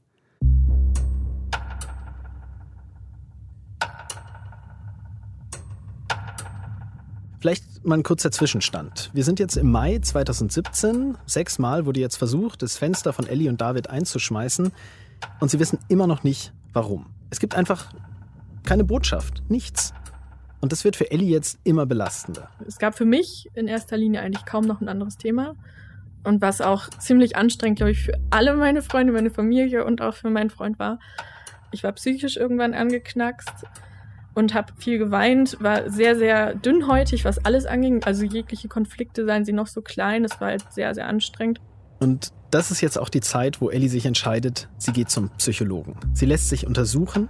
[7.40, 9.10] Vielleicht mal ein kurzer Zwischenstand.
[9.12, 11.18] Wir sind jetzt im Mai 2017.
[11.26, 14.72] Sechsmal wurde jetzt versucht, das Fenster von Ellie und David einzuschmeißen.
[15.40, 17.06] Und sie wissen immer noch nicht, warum.
[17.28, 17.92] Es gibt einfach
[18.62, 19.92] keine Botschaft, nichts.
[20.62, 22.48] Und das wird für Ellie jetzt immer belastender.
[22.66, 25.54] Es gab für mich in erster Linie eigentlich kaum noch ein anderes Thema.
[26.24, 30.14] Und was auch ziemlich anstrengend, glaube ich, für alle meine Freunde, meine Familie und auch
[30.14, 30.98] für meinen Freund war.
[31.70, 33.66] Ich war psychisch irgendwann angeknackst
[34.34, 38.02] und habe viel geweint, war sehr, sehr dünnhäutig, was alles anging.
[38.04, 41.60] Also jegliche Konflikte, seien sie noch so klein, es war halt sehr, sehr anstrengend.
[42.00, 45.96] Und das ist jetzt auch die Zeit, wo Ellie sich entscheidet, sie geht zum Psychologen.
[46.12, 47.28] Sie lässt sich untersuchen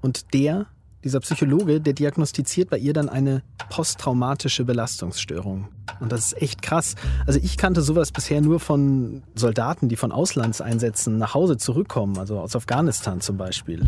[0.00, 0.66] und der,
[1.04, 5.68] dieser Psychologe, der diagnostiziert bei ihr dann eine posttraumatische Belastungsstörung.
[6.00, 6.94] Und das ist echt krass.
[7.26, 12.38] Also ich kannte sowas bisher nur von Soldaten, die von Auslandseinsätzen nach Hause zurückkommen, also
[12.38, 13.82] aus Afghanistan zum Beispiel.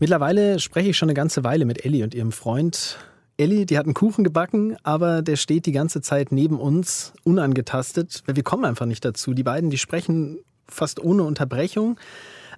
[0.00, 2.98] Mittlerweile spreche ich schon eine ganze Weile mit Ellie und ihrem Freund.
[3.36, 8.22] Ellie, die hat einen Kuchen gebacken, aber der steht die ganze Zeit neben uns, unangetastet,
[8.26, 9.34] weil wir kommen einfach nicht dazu.
[9.34, 11.98] Die beiden, die sprechen fast ohne Unterbrechung.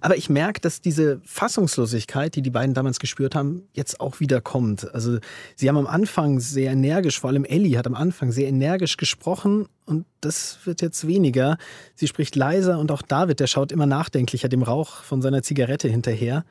[0.01, 4.41] Aber ich merke, dass diese Fassungslosigkeit, die die beiden damals gespürt haben, jetzt auch wieder
[4.41, 4.93] kommt.
[4.93, 5.19] Also
[5.55, 9.67] sie haben am Anfang sehr energisch, vor allem Ellie hat am Anfang sehr energisch gesprochen
[9.85, 11.57] und das wird jetzt weniger.
[11.95, 15.87] Sie spricht leiser und auch David, der schaut immer nachdenklicher dem Rauch von seiner Zigarette
[15.87, 16.45] hinterher.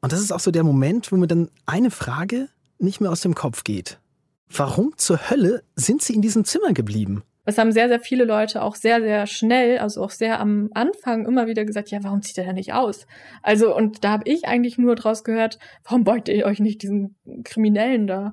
[0.00, 3.20] Und das ist auch so der Moment, wo mir dann eine Frage nicht mehr aus
[3.20, 3.98] dem Kopf geht.
[4.48, 7.22] Warum zur Hölle sind sie in diesem Zimmer geblieben?
[7.46, 11.26] Es haben sehr, sehr viele Leute auch sehr, sehr schnell, also auch sehr am Anfang
[11.26, 13.06] immer wieder gesagt, ja, warum zieht er da nicht aus?
[13.42, 17.16] Also, und da habe ich eigentlich nur draus gehört, warum beugt ihr euch nicht diesen
[17.44, 18.32] Kriminellen da?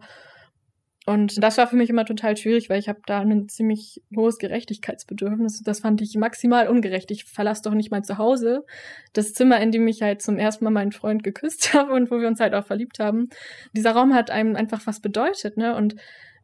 [1.06, 4.38] Und das war für mich immer total schwierig, weil ich habe da ein ziemlich hohes
[4.38, 5.62] Gerechtigkeitsbedürfnis.
[5.62, 7.12] Das fand ich maximal ungerecht.
[7.12, 8.65] Ich verlasse doch nicht mein Zuhause.
[9.12, 12.19] Das Zimmer, in dem ich halt zum ersten Mal meinen Freund geküsst habe und wo
[12.19, 13.30] wir uns halt auch verliebt haben.
[13.73, 15.76] Dieser Raum hat einem einfach was bedeutet, ne?
[15.76, 15.95] Und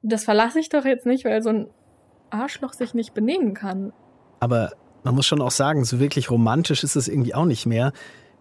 [0.01, 1.69] das verlasse ich doch jetzt nicht, weil so ein
[2.31, 3.93] Arschloch sich nicht benehmen kann.
[4.39, 4.71] Aber
[5.03, 7.91] man muss schon auch sagen, so wirklich romantisch ist es irgendwie auch nicht mehr.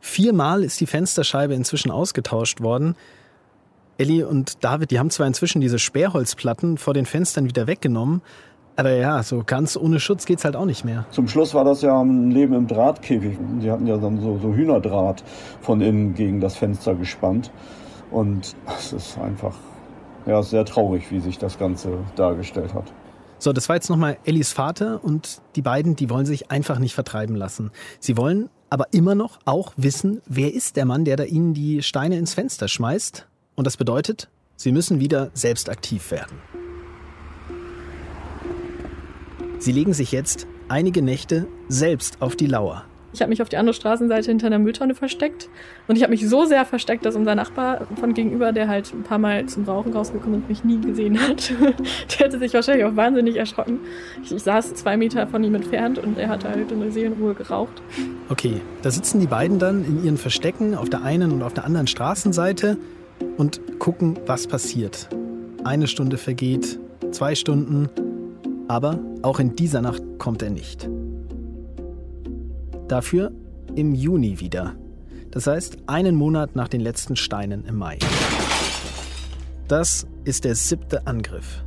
[0.01, 2.95] Viermal ist die Fensterscheibe inzwischen ausgetauscht worden.
[3.97, 8.23] Ellie und David, die haben zwar inzwischen diese Sperrholzplatten vor den Fenstern wieder weggenommen,
[8.79, 11.05] aber ja, so ganz ohne Schutz geht's halt auch nicht mehr.
[11.11, 13.37] Zum Schluss war das ja ein Leben im Drahtkäfig.
[13.61, 15.25] Die hatten ja dann so, so Hühnerdraht
[15.61, 17.51] von innen gegen das Fenster gespannt.
[18.13, 19.57] Und es ist einfach
[20.27, 22.85] ja, sehr traurig, wie sich das Ganze dargestellt hat.
[23.41, 26.95] So, das war jetzt nochmal Ellis Vater und die beiden, die wollen sich einfach nicht
[26.95, 27.71] vertreiben lassen.
[28.01, 31.83] Sie wollen aber immer noch auch wissen, wer ist der Mann, der da ihnen die
[31.83, 36.39] Steine ins Fenster schmeißt und das bedeutet, sie müssen wieder selbst aktiv werden.
[39.61, 42.85] Sie legen sich jetzt einige Nächte selbst auf die Lauer.
[43.19, 45.49] Ich habe mich auf die andere Straßenseite hinter einer Mülltonne versteckt.
[45.89, 49.03] Und ich habe mich so sehr versteckt, dass unser Nachbar von gegenüber, der halt ein
[49.03, 52.85] paar Mal zum Rauchen rausgekommen ist und mich nie gesehen hat, der hätte sich wahrscheinlich
[52.85, 53.81] auch wahnsinnig erschrocken.
[54.23, 57.35] Ich, ich saß zwei Meter von ihm entfernt und er hat halt in der Seelenruhe
[57.35, 57.83] geraucht.
[58.29, 61.65] Okay, da sitzen die beiden dann in ihren Verstecken auf der einen und auf der
[61.65, 62.77] anderen Straßenseite
[63.37, 65.09] und gucken, was passiert.
[65.65, 66.79] Eine Stunde vergeht,
[67.11, 67.89] zwei Stunden,
[68.69, 70.89] aber auch in dieser Nacht kommt er nicht.
[72.89, 73.33] Dafür
[73.77, 74.75] im Juni wieder.
[75.31, 77.99] Das heißt, einen Monat nach den letzten Steinen im Mai.
[79.69, 81.63] Das ist der siebte Angriff.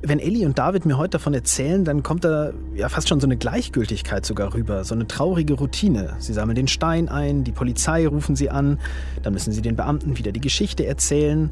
[0.00, 3.26] Wenn Ellie und David mir heute davon erzählen, dann kommt da ja fast schon so
[3.26, 6.16] eine Gleichgültigkeit sogar rüber, so eine traurige Routine.
[6.18, 8.78] Sie sammeln den Stein ein, die Polizei rufen sie an,
[9.22, 11.50] dann müssen sie den Beamten wieder die Geschichte erzählen.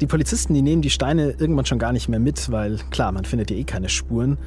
[0.00, 3.26] Die Polizisten, die nehmen die Steine irgendwann schon gar nicht mehr mit, weil klar, man
[3.26, 4.38] findet ja eh keine Spuren.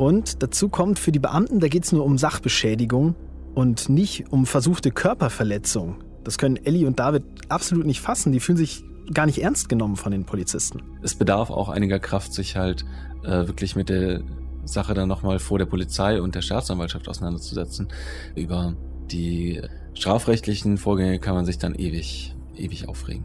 [0.00, 3.16] Und dazu kommt für die Beamten, da geht es nur um Sachbeschädigung
[3.54, 5.96] und nicht um versuchte Körperverletzung.
[6.24, 8.32] Das können Ellie und David absolut nicht fassen.
[8.32, 8.82] Die fühlen sich
[9.12, 10.80] gar nicht ernst genommen von den Polizisten.
[11.02, 12.86] Es bedarf auch einiger Kraft, sich halt
[13.24, 14.22] äh, wirklich mit der
[14.64, 17.88] Sache dann nochmal vor der Polizei und der Staatsanwaltschaft auseinanderzusetzen.
[18.34, 18.74] Über
[19.10, 19.60] die
[19.92, 23.24] strafrechtlichen Vorgänge kann man sich dann ewig, ewig aufregen.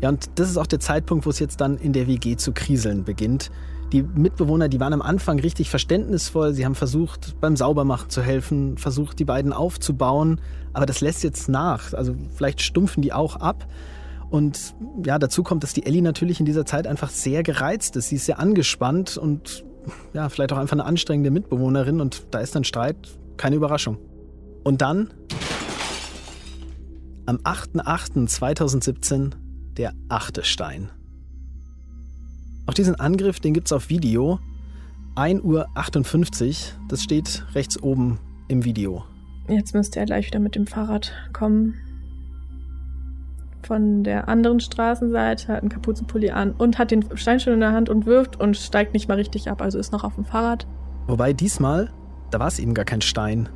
[0.00, 2.52] Ja, und das ist auch der Zeitpunkt, wo es jetzt dann in der WG zu
[2.52, 3.50] kriseln beginnt.
[3.92, 6.54] Die Mitbewohner, die waren am Anfang richtig verständnisvoll.
[6.54, 10.40] Sie haben versucht, beim Saubermachen zu helfen, versucht, die beiden aufzubauen.
[10.72, 11.92] Aber das lässt jetzt nach.
[11.92, 13.66] Also vielleicht stumpfen die auch ab.
[14.30, 14.74] Und
[15.04, 18.08] ja, dazu kommt, dass die Ellie natürlich in dieser Zeit einfach sehr gereizt ist.
[18.08, 19.62] Sie ist sehr angespannt und
[20.14, 22.96] ja, vielleicht auch einfach eine anstrengende Mitbewohnerin und da ist dann Streit
[23.36, 23.98] keine Überraschung.
[24.64, 25.10] Und dann
[27.26, 29.32] am 8.8.2017
[29.76, 30.90] der achte Stein.
[32.66, 34.38] Auch diesen Angriff, den gibt es auf Video.
[35.16, 36.54] 1.58 Uhr,
[36.88, 39.04] das steht rechts oben im Video.
[39.48, 41.74] Jetzt müsste er gleich wieder mit dem Fahrrad kommen.
[43.62, 47.88] Von der anderen Straßenseite hat einen Kapuzenpulli an und hat den Steinstuhl in der Hand
[47.88, 50.66] und wirft und steigt nicht mal richtig ab, also ist noch auf dem Fahrrad.
[51.06, 51.90] Wobei diesmal,
[52.30, 53.48] da war es eben gar kein Stein.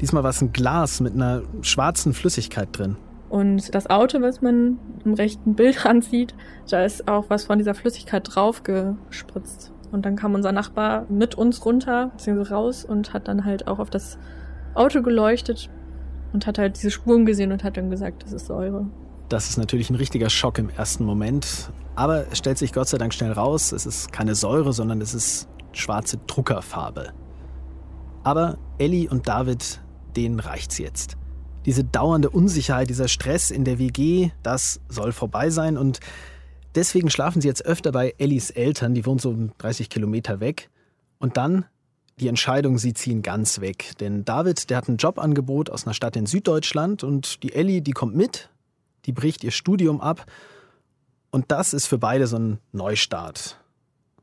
[0.00, 2.96] Diesmal war es ein Glas mit einer schwarzen Flüssigkeit drin.
[3.32, 6.34] Und das Auto, was man im rechten Bild ansieht,
[6.68, 9.72] da ist auch was von dieser Flüssigkeit drauf gespritzt.
[9.90, 13.78] Und dann kam unser Nachbar mit uns runter, beziehungsweise raus und hat dann halt auch
[13.78, 14.18] auf das
[14.74, 15.70] Auto geleuchtet
[16.34, 18.84] und hat halt diese Spuren gesehen und hat dann gesagt, das ist Säure.
[19.30, 21.72] Das ist natürlich ein richtiger Schock im ersten Moment.
[21.94, 25.14] Aber es stellt sich Gott sei Dank schnell raus, es ist keine Säure, sondern es
[25.14, 27.14] ist schwarze Druckerfarbe.
[28.24, 29.80] Aber Ellie und David,
[30.16, 31.16] denen reicht's jetzt
[31.66, 35.76] diese dauernde Unsicherheit, dieser Stress in der WG, das soll vorbei sein.
[35.76, 36.00] Und
[36.74, 40.70] deswegen schlafen sie jetzt öfter bei Ellis Eltern, die wohnen so 30 Kilometer weg.
[41.18, 41.64] Und dann
[42.18, 43.92] die Entscheidung, sie ziehen ganz weg.
[44.00, 47.92] Denn David, der hat ein Jobangebot aus einer Stadt in Süddeutschland und die Ellie, die
[47.92, 48.50] kommt mit,
[49.06, 50.26] die bricht ihr Studium ab.
[51.30, 53.58] Und das ist für beide so ein Neustart.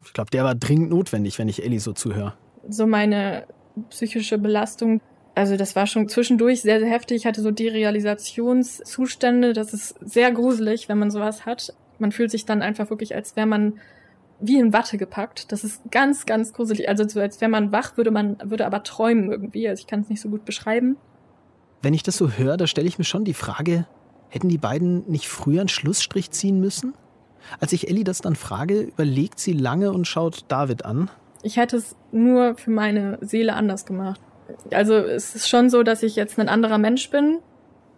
[0.06, 2.34] Ich glaube, der war dringend notwendig, wenn ich Ellie so zuhöre.
[2.70, 3.48] So meine
[3.90, 5.02] psychische Belastung
[5.40, 7.16] also das war schon zwischendurch sehr, sehr heftig.
[7.16, 9.54] Ich hatte so Derealisationszustände.
[9.54, 11.74] Das ist sehr gruselig, wenn man sowas hat.
[11.98, 13.80] Man fühlt sich dann einfach wirklich, als wäre man
[14.42, 15.54] wie in Watte gepackt.
[15.54, 16.90] Das ist ganz, ganz gruselig.
[16.90, 19.70] Also so, als wäre man wach, würde man, würde aber träumen irgendwie.
[19.70, 20.98] Also ich kann es nicht so gut beschreiben.
[21.82, 23.86] Wenn ich das so höre, da stelle ich mir schon die Frage,
[24.28, 26.96] hätten die beiden nicht früher einen Schlussstrich ziehen müssen?
[27.62, 31.10] Als ich Ellie das dann frage, überlegt sie lange und schaut David an.
[31.44, 34.20] Ich hätte es nur für meine Seele anders gemacht.
[34.72, 37.40] Also es ist schon so, dass ich jetzt ein anderer Mensch bin.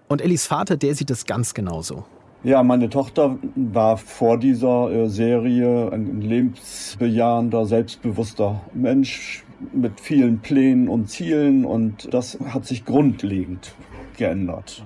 [0.07, 2.03] Und Ellis Vater, der sieht das ganz genauso.
[2.43, 10.89] Ja, meine Tochter war vor dieser äh, Serie ein lebensbejahender, selbstbewusster Mensch mit vielen Plänen
[10.89, 13.75] und Zielen und das hat sich grundlegend
[14.17, 14.83] geändert.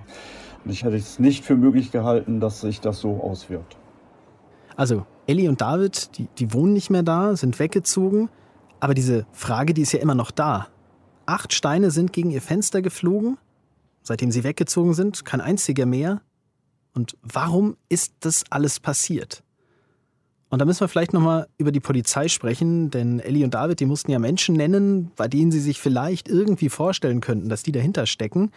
[0.65, 3.77] Und ich hätte es nicht für möglich gehalten, dass sich das so auswirkt.
[4.75, 8.29] Also Ellie und David, die, die wohnen nicht mehr da, sind weggezogen,
[8.81, 10.67] aber diese Frage, die ist ja immer noch da.
[11.25, 13.37] Acht Steine sind gegen ihr Fenster geflogen,
[14.03, 16.21] seitdem sie weggezogen sind, kein einziger mehr.
[16.93, 19.43] Und warum ist das alles passiert?
[20.49, 23.85] Und da müssen wir vielleicht nochmal über die Polizei sprechen, denn Ellie und David, die
[23.85, 28.05] mussten ja Menschen nennen, bei denen sie sich vielleicht irgendwie vorstellen könnten, dass die dahinter
[28.05, 28.51] stecken.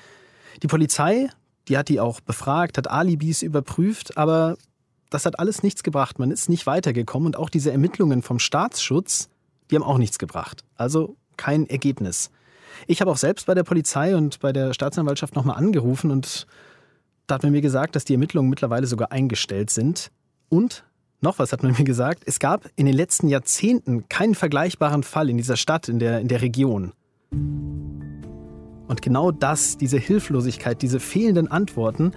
[0.62, 1.28] Die Polizei,
[1.66, 4.56] die hat die auch befragt, hat Alibis überprüft, aber
[5.10, 6.18] das hat alles nichts gebracht.
[6.18, 9.28] Man ist nicht weitergekommen und auch diese Ermittlungen vom Staatsschutz,
[9.70, 10.64] die haben auch nichts gebracht.
[10.76, 12.30] Also kein Ergebnis.
[12.86, 16.46] Ich habe auch selbst bei der Polizei und bei der Staatsanwaltschaft nochmal angerufen und
[17.26, 20.10] da hat man mir gesagt, dass die Ermittlungen mittlerweile sogar eingestellt sind.
[20.48, 20.84] Und
[21.20, 25.28] noch was hat man mir gesagt, es gab in den letzten Jahrzehnten keinen vergleichbaren Fall
[25.28, 26.92] in dieser Stadt, in der, in der Region.
[27.30, 32.12] Und genau das, diese Hilflosigkeit, diese fehlenden Antworten,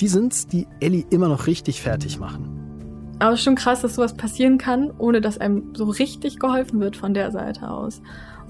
[0.00, 3.16] die sind's, die Ellie immer noch richtig fertig machen.
[3.18, 6.80] Aber es ist schon krass, dass sowas passieren kann, ohne dass einem so richtig geholfen
[6.80, 8.02] wird von der Seite aus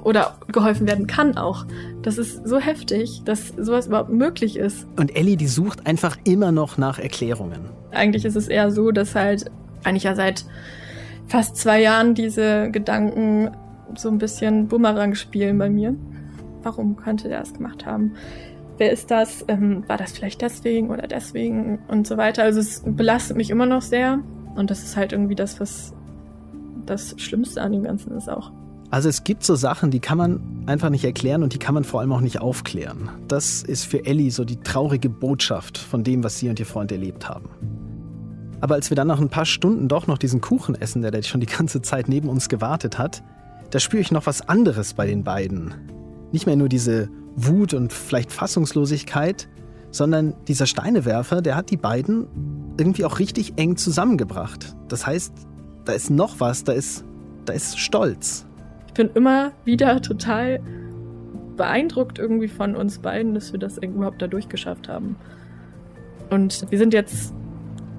[0.03, 1.67] oder geholfen werden kann auch.
[2.03, 4.87] Das ist so heftig, dass sowas überhaupt möglich ist.
[4.97, 7.61] Und Ellie, die sucht einfach immer noch nach Erklärungen.
[7.91, 9.51] Eigentlich ist es eher so, dass halt
[9.85, 10.45] eigentlich ja seit
[11.27, 13.51] fast zwei Jahren diese Gedanken
[13.97, 15.95] so ein bisschen Bumerang spielen bei mir.
[16.63, 18.15] Warum könnte der das gemacht haben?
[18.79, 19.45] Wer ist das?
[19.49, 22.43] Ähm, war das vielleicht deswegen oder deswegen und so weiter?
[22.43, 24.21] Also es belastet mich immer noch sehr
[24.55, 25.95] und das ist halt irgendwie das, was
[26.85, 28.51] das Schlimmste an dem Ganzen ist auch.
[28.91, 31.85] Also es gibt so Sachen, die kann man einfach nicht erklären und die kann man
[31.85, 33.11] vor allem auch nicht aufklären.
[33.27, 36.93] Das ist für Ellie so die traurige Botschaft von dem, was sie und ihr Freund
[36.93, 37.49] erlebt haben.
[38.61, 41.41] Aber als wir dann nach ein paar Stunden doch noch diesen Kuchen essen, der schon
[41.41, 43.23] die ganze Zeit neben uns gewartet hat,
[43.71, 45.75] da spüre ich noch was anderes bei den beiden.
[46.33, 49.49] Nicht mehr nur diese Wut und vielleicht Fassungslosigkeit,
[49.91, 52.27] sondern dieser Steinewerfer, der hat die beiden
[52.79, 54.77] irgendwie auch richtig eng zusammengebracht.
[54.89, 55.33] Das heißt,
[55.85, 57.05] da ist noch was, da ist,
[57.45, 58.46] da ist Stolz
[58.97, 60.61] bin immer wieder total
[61.57, 65.17] beeindruckt irgendwie von uns beiden, dass wir das überhaupt da durchgeschafft haben.
[66.31, 67.33] Und wir sind jetzt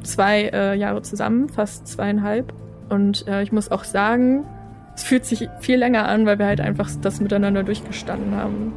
[0.04, 2.54] zwei äh, Jahre zusammen, fast zweieinhalb.
[2.90, 4.46] Und äh, ich muss auch sagen,
[4.96, 8.74] es fühlt sich viel länger an, weil wir halt einfach das miteinander durchgestanden haben.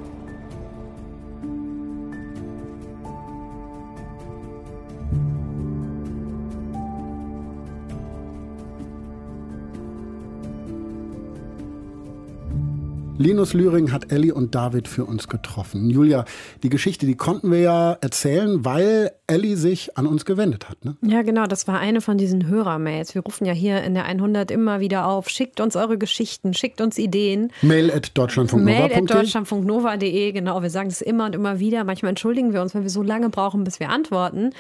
[13.21, 15.91] Linus Lühring hat Ellie und David für uns getroffen.
[15.91, 16.25] Julia,
[16.63, 20.83] die Geschichte, die konnten wir ja erzählen, weil Ellie sich an uns gewendet hat.
[20.87, 20.97] Ne?
[21.03, 23.15] Ja, genau, das war eine von diesen Hörermails.
[23.15, 26.81] Wir rufen ja hier in der 100 immer wieder auf, schickt uns eure Geschichten, schickt
[26.81, 27.53] uns Ideen.
[27.61, 28.89] Mail at deutschlandfunknova.de.
[28.89, 31.85] Mail at deutschlandfunknova.de, genau, wir sagen das immer und immer wieder.
[31.85, 34.55] Manchmal entschuldigen wir uns, wenn wir so lange brauchen, bis wir antworten.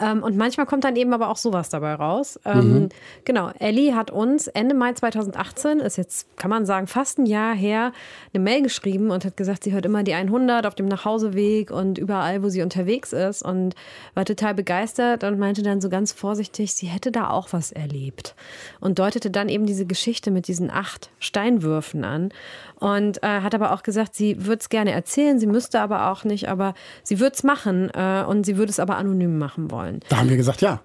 [0.00, 2.40] Ähm, und manchmal kommt dann eben aber auch sowas dabei raus.
[2.44, 2.88] Ähm, mhm.
[3.24, 7.54] Genau, Ellie hat uns Ende Mai 2018, ist jetzt, kann man sagen, fast ein Jahr
[7.54, 7.92] her,
[8.32, 11.98] eine Mail geschrieben und hat gesagt, sie hört immer die 100 auf dem Nachhauseweg und
[11.98, 13.74] überall, wo sie unterwegs ist und
[14.14, 18.34] war total begeistert und meinte dann so ganz vorsichtig, sie hätte da auch was erlebt
[18.80, 22.30] und deutete dann eben diese Geschichte mit diesen acht Steinwürfen an
[22.76, 26.24] und äh, hat aber auch gesagt, sie würde es gerne erzählen, sie müsste aber auch
[26.24, 30.00] nicht, aber sie würde es machen äh, und sie würde es aber anonym machen wollen.
[30.08, 30.80] Da haben wir gesagt, ja.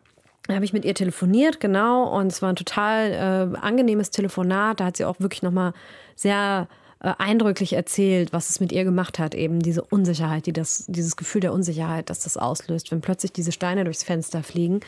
[0.48, 4.80] Da habe ich mit ihr telefoniert, genau, und es war ein total äh, angenehmes Telefonat.
[4.80, 5.74] Da hat sie auch wirklich nochmal
[6.16, 6.68] sehr
[7.00, 11.42] eindrücklich erzählt, was es mit ihr gemacht hat, eben diese Unsicherheit, die das, dieses Gefühl
[11.42, 14.80] der Unsicherheit, dass das auslöst, wenn plötzlich diese Steine durchs Fenster fliegen.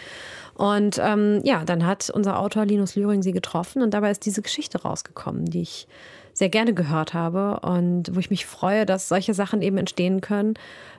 [0.56, 4.42] Und ähm, ja, dann hat unser Autor Linus Lühring sie getroffen und dabei ist diese
[4.42, 5.88] Geschichte rausgekommen, die ich
[6.34, 10.54] sehr gerne gehört habe und wo ich mich freue, dass solche Sachen eben entstehen können,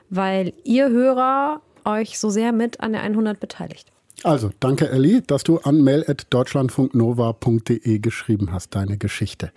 [0.09, 3.91] weil ihr Hörer euch so sehr mit an der 100 beteiligt.
[4.23, 9.53] Also, danke Elli, dass du an mail.deutschlandfunknova.de geschrieben hast, deine Geschichte.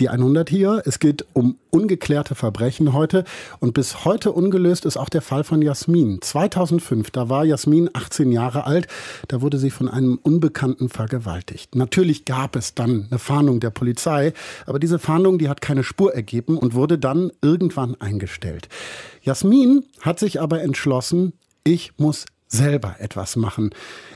[0.00, 3.22] Die 100 hier, es geht um ungeklärte Verbrechen heute
[3.60, 6.20] und bis heute ungelöst ist auch der Fall von Jasmin.
[6.20, 8.88] 2005, da war Jasmin 18 Jahre alt,
[9.28, 11.76] da wurde sie von einem Unbekannten vergewaltigt.
[11.76, 14.32] Natürlich gab es dann eine Fahndung der Polizei,
[14.66, 18.68] aber diese Fahndung, die hat keine Spur ergeben und wurde dann irgendwann eingestellt.
[19.22, 23.70] Jasmin hat sich aber entschlossen, ich muss selber etwas machen.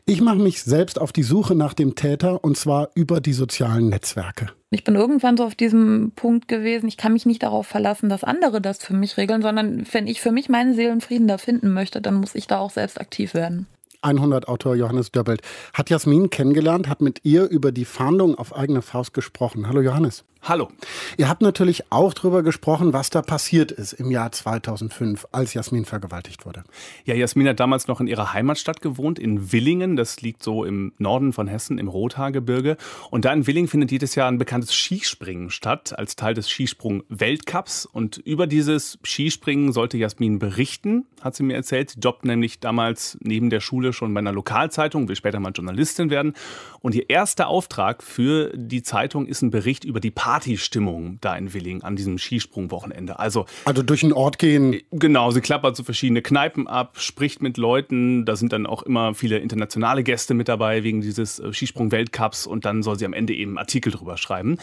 [0.07, 3.89] Ich mache mich selbst auf die Suche nach dem Täter und zwar über die sozialen
[3.89, 4.49] Netzwerke.
[4.71, 8.25] Ich bin irgendwann so auf diesem Punkt gewesen, ich kann mich nicht darauf verlassen, dass
[8.25, 12.03] andere das für mich regeln, sondern wenn ich für mich meinen Seelenfrieden da finden möchte,
[12.03, 13.67] dann muss ich da auch selbst aktiv werden.
[14.05, 15.41] 100 Autor Johannes Döbbelt
[15.73, 19.67] hat Jasmin kennengelernt, hat mit ihr über die Fahndung auf eigene Faust gesprochen.
[19.67, 20.25] Hallo Johannes.
[20.47, 20.69] Hallo.
[21.17, 25.87] Ihr habt natürlich auch darüber gesprochen, was da passiert ist im Jahr 2005, als Jasmin
[25.87, 26.65] vergewaltigt wurde.
[27.07, 29.97] Ja, Jasmin hat damals noch in ihrer Heimatstadt gewohnt, in Willingen.
[29.97, 32.77] Das liegt so im Norden von Hessen, im Rothaargebirge.
[33.11, 37.87] Und da in Willingen findet jedes Jahr ein bekanntes Skispringen statt, als Teil des Skisprung-Weltcups.
[37.87, 41.89] Und über dieses Skispringen sollte Jasmin berichten, hat sie mir erzählt.
[41.89, 46.11] Sie jobbt nämlich damals neben der Schule schon bei einer Lokalzeitung, will später mal Journalistin
[46.11, 46.35] werden.
[46.81, 51.37] Und ihr erster Auftrag für die Zeitung ist ein Bericht über die Party Partystimmung da
[51.37, 53.19] in Willing an diesem Skisprungwochenende.
[53.19, 54.81] Also, also durch den Ort gehen.
[54.91, 58.25] Genau, sie klappert so verschiedene Kneipen ab, spricht mit Leuten.
[58.25, 62.65] Da sind dann auch immer viele internationale Gäste mit dabei wegen dieses äh, Skisprung-Weltcups und
[62.65, 64.59] dann soll sie am Ende eben Artikel drüber schreiben.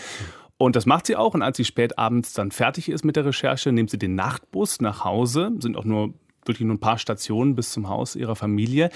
[0.57, 1.33] Und das macht sie auch.
[1.33, 4.81] Und als sie spät abends dann fertig ist mit der Recherche, nimmt sie den Nachtbus
[4.81, 5.51] nach Hause.
[5.57, 6.13] Sind auch nur
[6.45, 8.89] wirklich nur ein paar Stationen bis zum Haus ihrer Familie.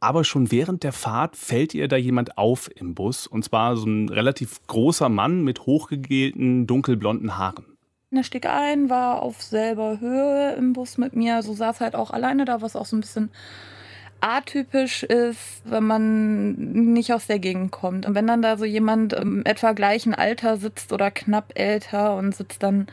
[0.00, 3.26] Aber schon während der Fahrt fällt ihr da jemand auf im Bus.
[3.26, 7.64] Und zwar so ein relativ großer Mann mit hochgegelten, dunkelblonden Haaren.
[8.12, 11.42] Er stieg ein, war auf selber Höhe im Bus mit mir.
[11.42, 13.30] So saß halt auch alleine da, was auch so ein bisschen
[14.20, 16.52] atypisch ist, wenn man
[16.92, 18.06] nicht aus der Gegend kommt.
[18.06, 22.34] Und wenn dann da so jemand im etwa gleichen Alter sitzt oder knapp älter und
[22.34, 22.88] sitzt dann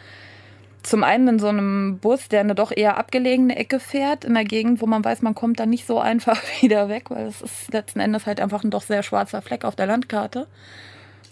[0.89, 4.45] zum einen in so einem Bus, der eine doch eher abgelegene Ecke fährt, in der
[4.45, 7.73] Gegend, wo man weiß, man kommt da nicht so einfach wieder weg, weil es ist
[7.73, 10.47] letzten Endes halt einfach ein doch sehr schwarzer Fleck auf der Landkarte.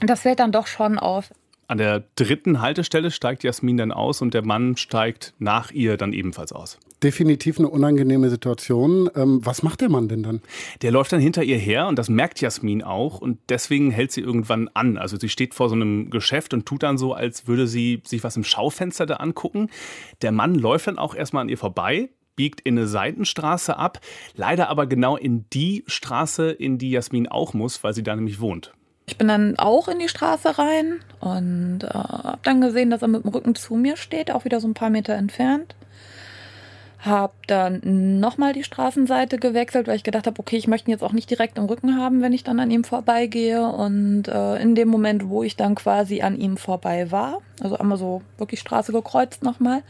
[0.02, 1.32] Und das fällt dann doch schon auf.
[1.68, 6.14] An der dritten Haltestelle steigt Jasmin dann aus und der Mann steigt nach ihr dann
[6.14, 6.78] ebenfalls aus.
[7.06, 9.12] Definitiv eine unangenehme Situation.
[9.16, 10.42] Ähm, was macht der Mann denn dann?
[10.82, 14.22] Der läuft dann hinter ihr her und das merkt Jasmin auch und deswegen hält sie
[14.22, 14.98] irgendwann an.
[14.98, 18.24] Also sie steht vor so einem Geschäft und tut dann so, als würde sie sich
[18.24, 19.70] was im Schaufenster da angucken.
[20.24, 24.00] Der Mann läuft dann auch erstmal an ihr vorbei, biegt in eine Seitenstraße ab,
[24.34, 28.40] leider aber genau in die Straße, in die Jasmin auch muss, weil sie da nämlich
[28.40, 28.74] wohnt.
[29.06, 33.10] Ich bin dann auch in die Straße rein und äh, habe dann gesehen, dass er
[33.10, 35.76] mit dem Rücken zu mir steht, auch wieder so ein paar Meter entfernt.
[37.06, 41.04] Hab dann nochmal die Straßenseite gewechselt, weil ich gedacht habe, okay, ich möchte ihn jetzt
[41.04, 43.62] auch nicht direkt im Rücken haben, wenn ich dann an ihm vorbeigehe.
[43.62, 47.98] Und äh, in dem Moment, wo ich dann quasi an ihm vorbei war, also einmal
[47.98, 49.84] so wirklich Straße gekreuzt nochmal,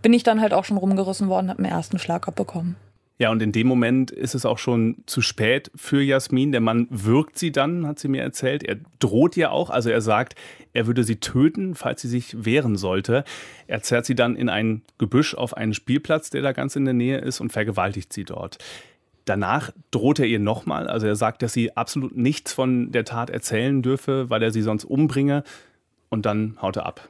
[0.00, 2.76] bin ich dann halt auch schon rumgerissen worden, habe mir ersten Schlag abbekommen.
[3.22, 6.50] Ja, und in dem Moment ist es auch schon zu spät für Jasmin.
[6.50, 8.64] Der Mann wirkt sie dann, hat sie mir erzählt.
[8.64, 10.34] Er droht ihr auch, also er sagt,
[10.72, 13.22] er würde sie töten, falls sie sich wehren sollte.
[13.68, 16.94] Er zerrt sie dann in ein Gebüsch auf einen Spielplatz, der da ganz in der
[16.94, 18.58] Nähe ist, und vergewaltigt sie dort.
[19.24, 23.30] Danach droht er ihr nochmal, also er sagt, dass sie absolut nichts von der Tat
[23.30, 25.44] erzählen dürfe, weil er sie sonst umbringe.
[26.08, 27.08] Und dann haut er ab.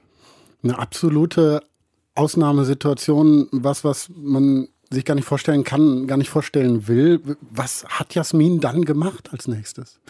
[0.63, 1.63] Eine absolute
[2.15, 7.21] Ausnahmesituation, was, was man sich gar nicht vorstellen kann, gar nicht vorstellen will.
[7.41, 10.01] Was hat Jasmin dann gemacht als nächstes?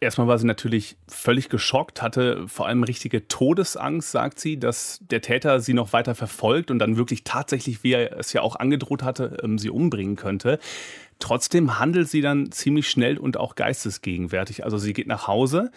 [0.00, 5.20] Erstmal war sie natürlich völlig geschockt, hatte vor allem richtige Todesangst, sagt sie, dass der
[5.20, 9.04] Täter sie noch weiter verfolgt und dann wirklich tatsächlich, wie er es ja auch angedroht
[9.04, 10.58] hatte, ähm, sie umbringen könnte.
[11.20, 14.64] Trotzdem handelt sie dann ziemlich schnell und auch geistesgegenwärtig.
[14.64, 15.70] Also sie geht nach Hause,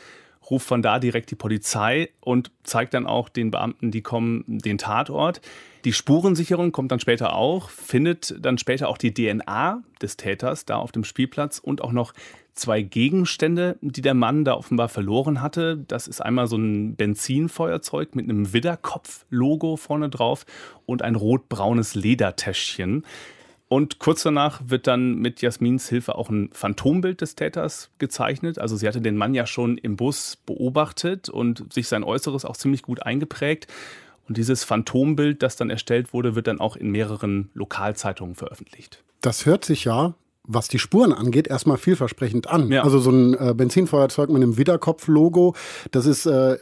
[0.50, 4.80] ruft von da direkt die Polizei und zeigt dann auch den Beamten, die kommen, den
[4.80, 5.42] Tatort.
[5.86, 10.78] Die Spurensicherung kommt dann später auch, findet dann später auch die DNA des Täters da
[10.78, 12.14] auf dem Spielplatz und auch noch
[12.56, 15.78] zwei Gegenstände, die der Mann da offenbar verloren hatte.
[15.88, 20.48] Das ist einmal so ein Benzinfeuerzeug mit einem Widderkopf-Logo vorne drauf
[20.88, 23.06] und ein rot-braunes Ledertäschchen.
[23.68, 28.58] Und kurz danach wird dann mit Jasmins Hilfe auch ein Phantombild des Täters gezeichnet.
[28.58, 32.58] Also sie hatte den Mann ja schon im Bus beobachtet und sich sein Äußeres auch
[32.58, 33.68] ziemlich gut eingeprägt.
[34.28, 39.04] Und dieses Phantombild, das dann erstellt wurde, wird dann auch in mehreren Lokalzeitungen veröffentlicht.
[39.22, 40.16] Das hört sich ja,
[40.48, 42.72] was die Spuren angeht, erstmal vielversprechend an.
[42.72, 42.84] Ja.
[42.84, 45.56] Also so ein äh, Benzinfeuerzeug mit einem Widderkopf-Logo,
[45.92, 46.58] das ist äh,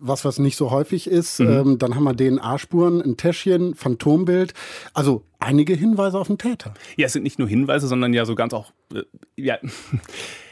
[0.00, 1.40] was, was nicht so häufig ist.
[1.40, 1.48] Mhm.
[1.48, 4.54] Ähm, dann haben wir DNA-Spuren, ein Täschchen, Phantombild.
[4.92, 6.74] Also einige Hinweise auf den Täter.
[6.96, 9.02] Ja, es sind nicht nur Hinweise, sondern ja so ganz auch, äh,
[9.36, 9.58] ja.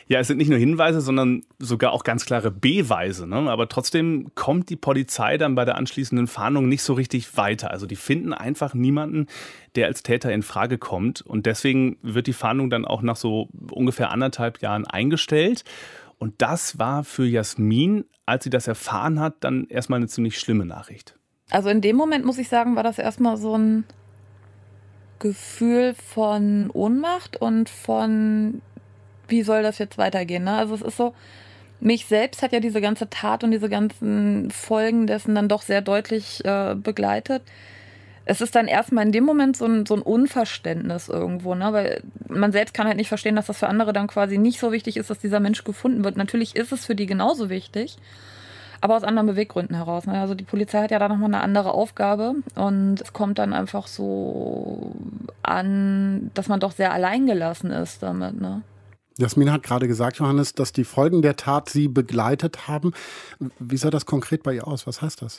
[0.09, 3.26] Ja, es sind nicht nur Hinweise, sondern sogar auch ganz klare Beweise.
[3.26, 3.50] Ne?
[3.50, 7.70] Aber trotzdem kommt die Polizei dann bei der anschließenden Fahndung nicht so richtig weiter.
[7.70, 9.26] Also die finden einfach niemanden,
[9.74, 11.22] der als Täter in Frage kommt.
[11.22, 15.64] Und deswegen wird die Fahndung dann auch nach so ungefähr anderthalb Jahren eingestellt.
[16.18, 20.64] Und das war für Jasmin, als sie das erfahren hat, dann erstmal eine ziemlich schlimme
[20.64, 21.16] Nachricht.
[21.50, 23.84] Also in dem Moment muss ich sagen, war das erstmal so ein
[25.18, 28.62] Gefühl von Ohnmacht und von
[29.33, 30.45] wie soll das jetzt weitergehen?
[30.45, 30.57] Ne?
[30.57, 31.14] Also es ist so,
[31.80, 35.80] mich selbst hat ja diese ganze Tat und diese ganzen Folgen dessen dann doch sehr
[35.80, 37.43] deutlich äh, begleitet.
[38.24, 41.72] Es ist dann erstmal in dem Moment so ein, so ein Unverständnis irgendwo, ne?
[41.72, 44.70] weil man selbst kann halt nicht verstehen, dass das für andere dann quasi nicht so
[44.70, 46.16] wichtig ist, dass dieser Mensch gefunden wird.
[46.16, 47.97] Natürlich ist es für die genauso wichtig,
[48.80, 50.07] aber aus anderen Beweggründen heraus.
[50.07, 50.20] Ne?
[50.20, 53.89] Also die Polizei hat ja da nochmal eine andere Aufgabe und es kommt dann einfach
[53.89, 54.93] so
[55.43, 58.41] an, dass man doch sehr alleingelassen ist damit.
[58.41, 58.62] Ne?
[59.18, 62.92] Jasmin hat gerade gesagt, Johannes, dass die Folgen der Tat Sie begleitet haben.
[63.58, 64.86] Wie sah das konkret bei ihr aus?
[64.86, 65.38] Was heißt das?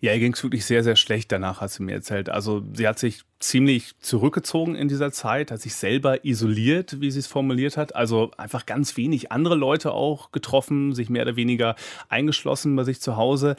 [0.00, 2.28] Ja, ihr ging es wirklich sehr, sehr schlecht danach, hat sie mir erzählt.
[2.28, 7.20] Also sie hat sich ziemlich zurückgezogen in dieser Zeit, hat sich selber isoliert, wie sie
[7.20, 7.96] es formuliert hat.
[7.96, 11.74] Also einfach ganz wenig andere Leute auch getroffen, sich mehr oder weniger
[12.10, 13.56] eingeschlossen bei sich zu Hause.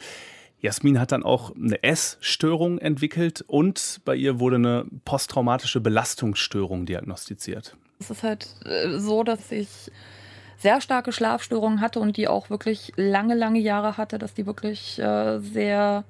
[0.60, 7.76] Jasmin hat dann auch eine Essstörung entwickelt und bei ihr wurde eine posttraumatische Belastungsstörung diagnostiziert.
[7.98, 9.90] Es ist halt äh, so, dass ich
[10.58, 14.98] sehr starke Schlafstörungen hatte und die auch wirklich lange, lange Jahre hatte, dass die wirklich
[14.98, 16.04] äh, sehr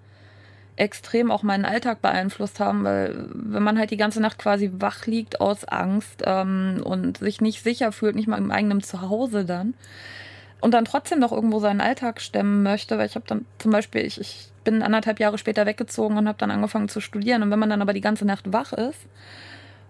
[0.77, 5.07] extrem auch meinen Alltag beeinflusst haben, weil wenn man halt die ganze Nacht quasi wach
[5.07, 9.75] liegt aus Angst ähm, und sich nicht sicher fühlt, nicht mal im eigenen Zuhause dann
[10.61, 14.03] und dann trotzdem noch irgendwo seinen Alltag stemmen möchte, weil ich habe dann zum Beispiel,
[14.03, 17.59] ich, ich bin anderthalb Jahre später weggezogen und habe dann angefangen zu studieren und wenn
[17.59, 19.01] man dann aber die ganze Nacht wach ist,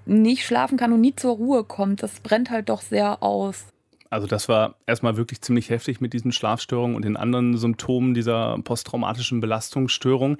[0.06, 2.02] nicht schlafen kann und nie zur Ruhe kommt.
[2.02, 3.66] Das brennt halt doch sehr aus.
[4.10, 8.58] Also das war erstmal wirklich ziemlich heftig mit diesen Schlafstörungen und den anderen Symptomen dieser
[8.62, 10.38] posttraumatischen Belastungsstörung.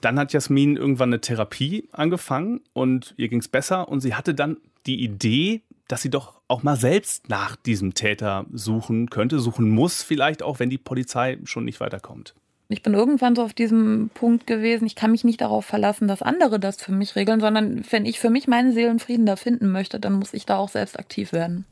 [0.00, 4.34] Dann hat Jasmin irgendwann eine Therapie angefangen und ihr ging es besser und sie hatte
[4.34, 9.70] dann die Idee, dass sie doch auch mal selbst nach diesem Täter suchen könnte, suchen
[9.70, 12.34] muss, vielleicht auch, wenn die Polizei schon nicht weiterkommt.
[12.68, 16.22] Ich bin irgendwann so auf diesem Punkt gewesen, ich kann mich nicht darauf verlassen, dass
[16.22, 20.00] andere das für mich regeln, sondern wenn ich für mich meinen Seelenfrieden da finden möchte,
[20.00, 21.64] dann muss ich da auch selbst aktiv werden.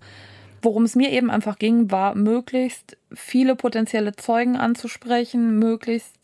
[0.63, 6.15] Worum es mir eben einfach ging, war möglichst viele potenzielle Zeugen anzusprechen, möglichst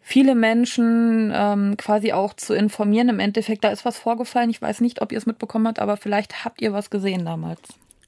[0.00, 3.08] viele Menschen ähm, quasi auch zu informieren.
[3.08, 4.48] Im Endeffekt, da ist was vorgefallen.
[4.48, 7.60] Ich weiß nicht, ob ihr es mitbekommen habt, aber vielleicht habt ihr was gesehen damals.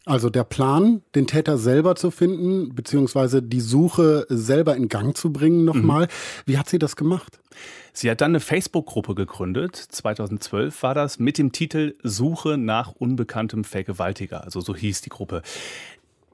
[0.05, 5.32] Also der Plan, den Täter selber zu finden, beziehungsweise die Suche selber in Gang zu
[5.32, 6.07] bringen nochmal.
[6.07, 6.09] Mhm.
[6.46, 7.38] Wie hat sie das gemacht?
[7.92, 13.64] Sie hat dann eine Facebook-Gruppe gegründet, 2012 war das, mit dem Titel Suche nach unbekanntem
[13.64, 14.42] Vergewaltiger.
[14.42, 15.42] Also so hieß die Gruppe.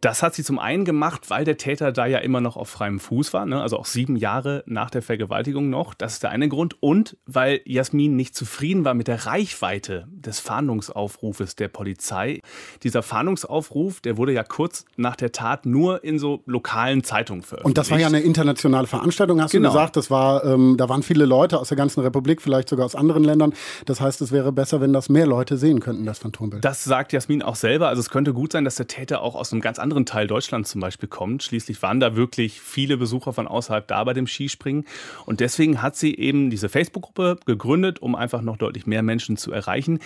[0.01, 3.01] Das hat sie zum einen gemacht, weil der Täter da ja immer noch auf freiem
[3.01, 3.61] Fuß war, ne?
[3.61, 5.95] also auch sieben Jahre nach der Vergewaltigung noch.
[5.95, 6.77] Das ist der eine Grund.
[6.81, 12.41] Und weil Jasmin nicht zufrieden war mit der Reichweite des Fahndungsaufrufes der Polizei.
[12.83, 17.67] Dieser Fahndungsaufruf, der wurde ja kurz nach der Tat nur in so lokalen Zeitungen veröffentlicht.
[17.67, 19.71] Und das war ja eine internationale Veranstaltung, hast genau.
[19.71, 19.97] du gesagt.
[19.97, 23.25] Das war, ähm, da waren viele Leute aus der ganzen Republik, vielleicht sogar aus anderen
[23.25, 23.53] Ländern.
[23.87, 26.65] Das heißt, es wäre besser, wenn das mehr Leute sehen könnten, das Phantombild.
[26.65, 27.89] Das sagt Jasmin auch selber.
[27.89, 30.71] Also es könnte gut sein, dass der Täter auch aus einem ganz anderen Teil Deutschlands
[30.71, 31.43] zum Beispiel kommt.
[31.43, 34.85] Schließlich waren da wirklich viele Besucher von außerhalb da bei dem Skispringen.
[35.27, 39.53] Und deswegen hat sie eben diese Facebook-Gruppe gegründet, um einfach noch deutlich mehr Menschen zu
[39.53, 40.01] erreichen.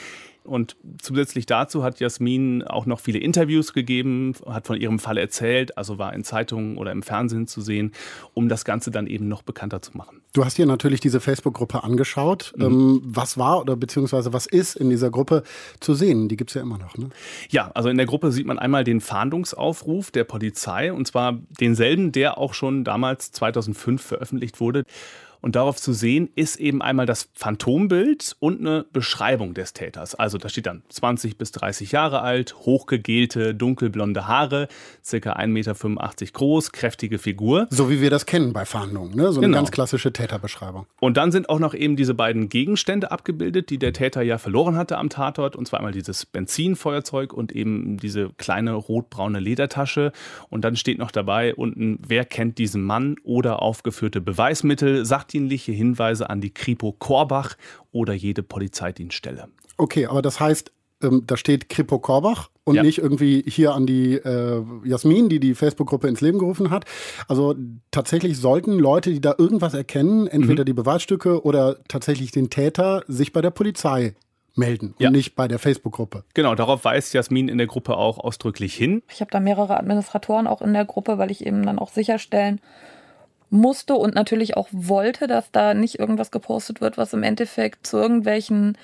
[0.44, 5.78] Und zusätzlich dazu hat Jasmin auch noch viele Interviews gegeben, hat von ihrem Fall erzählt,
[5.78, 7.92] also war in Zeitungen oder im Fernsehen zu sehen,
[8.34, 10.22] um das Ganze dann eben noch bekannter zu machen.
[10.32, 12.52] Du hast dir natürlich diese Facebook-Gruppe angeschaut.
[12.56, 12.64] Mhm.
[12.64, 15.42] Ähm, was war oder beziehungsweise was ist in dieser Gruppe
[15.80, 16.28] zu sehen?
[16.28, 16.96] Die gibt es ja immer noch.
[16.96, 17.10] Ne?
[17.50, 22.12] Ja, also in der Gruppe sieht man einmal den Fahndungsaufruf der Polizei und zwar denselben,
[22.12, 24.84] der auch schon damals 2005 veröffentlicht wurde.
[25.42, 30.14] Und darauf zu sehen ist eben einmal das Phantombild und eine Beschreibung des Täters.
[30.14, 34.68] Also da steht dann 20 bis 30 Jahre alt, hochgegelte, dunkelblonde Haare,
[35.04, 35.74] circa 1,85 Meter
[36.32, 37.66] groß, kräftige Figur.
[37.70, 39.32] So wie wir das kennen bei Fahndungen, ne?
[39.32, 39.58] so eine genau.
[39.58, 40.86] ganz klassische Täterbeschreibung.
[41.00, 44.76] Und dann sind auch noch eben diese beiden Gegenstände abgebildet, die der Täter ja verloren
[44.76, 45.56] hatte am Tatort.
[45.56, 50.12] Und zwar einmal dieses Benzinfeuerzeug und eben diese kleine rotbraune Ledertasche.
[50.50, 55.72] Und dann steht noch dabei unten, wer kennt diesen Mann oder aufgeführte Beweismittel, sagt sachdienliche
[55.72, 57.56] Hinweise an die Kripo Korbach
[57.90, 59.48] oder jede Polizeidienststelle.
[59.78, 60.72] Okay, aber das heißt,
[61.02, 62.82] ähm, da steht Kripo Korbach und ja.
[62.82, 66.84] nicht irgendwie hier an die äh, Jasmin, die die Facebook-Gruppe ins Leben gerufen hat.
[67.28, 67.54] Also
[67.90, 70.66] tatsächlich sollten Leute, die da irgendwas erkennen, entweder mhm.
[70.66, 74.14] die Beweisstücke oder tatsächlich den Täter, sich bei der Polizei
[74.54, 75.08] melden ja.
[75.08, 76.24] und nicht bei der Facebook-Gruppe.
[76.34, 79.02] Genau, darauf weist Jasmin in der Gruppe auch ausdrücklich hin.
[79.10, 82.60] Ich habe da mehrere Administratoren auch in der Gruppe, weil ich eben dann auch sicherstellen
[83.52, 87.98] musste und natürlich auch wollte, dass da nicht irgendwas gepostet wird, was im Endeffekt zu
[87.98, 88.76] irgendwelchen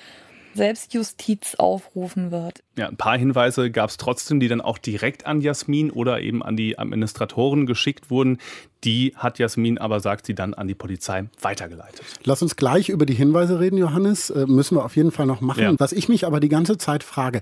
[0.55, 2.63] Selbstjustiz aufrufen wird.
[2.77, 6.43] Ja, ein paar Hinweise gab es trotzdem, die dann auch direkt an Jasmin oder eben
[6.43, 8.39] an die Administratoren geschickt wurden.
[8.85, 12.05] Die hat Jasmin aber, sagt sie, dann an die Polizei weitergeleitet.
[12.25, 14.31] Lass uns gleich über die Hinweise reden, Johannes.
[14.31, 15.63] Äh, müssen wir auf jeden Fall noch machen.
[15.63, 15.75] Ja.
[15.79, 17.41] Was ich mich aber die ganze Zeit frage,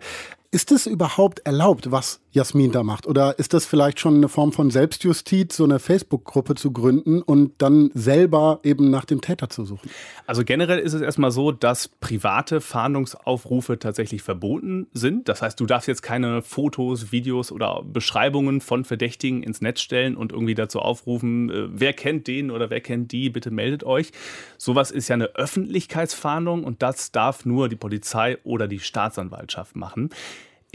[0.57, 3.07] ist es überhaupt erlaubt, was Jasmin da macht?
[3.07, 7.53] Oder ist das vielleicht schon eine Form von Selbstjustiz, so eine Facebook-Gruppe zu gründen und
[7.59, 9.91] dann selber eben nach dem Täter zu suchen?
[10.27, 15.29] Also generell ist es erstmal so, dass private Fahndungsaufrufe tatsächlich verboten sind.
[15.29, 20.17] Das heißt, du darfst jetzt keine Fotos, Videos oder Beschreibungen von Verdächtigen ins Netz stellen
[20.17, 24.11] und irgendwie dazu aufrufen, äh, wer kennt den oder wer kennt die, bitte meldet euch.
[24.57, 30.09] Sowas ist ja eine Öffentlichkeitsfahndung und das darf nur die Polizei oder die Staatsanwaltschaft machen.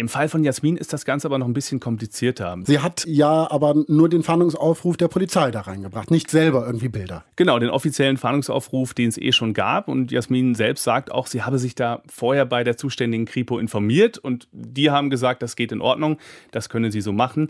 [0.02, 2.58] Im Fall von Jasmin ist das Ganze aber noch ein bisschen komplizierter.
[2.64, 7.24] Sie hat ja aber nur den Fahndungsaufruf der Polizei da reingebracht, nicht selber irgendwie Bilder.
[7.36, 9.88] Genau, den offiziellen Fahndungsaufruf, den es eh schon gab.
[9.88, 14.18] Und Jasmin selbst sagt auch, sie habe sich da vorher bei der zuständigen Kripo informiert
[14.18, 16.18] und die haben gesagt, das geht in Ordnung,
[16.50, 17.50] das können sie so machen.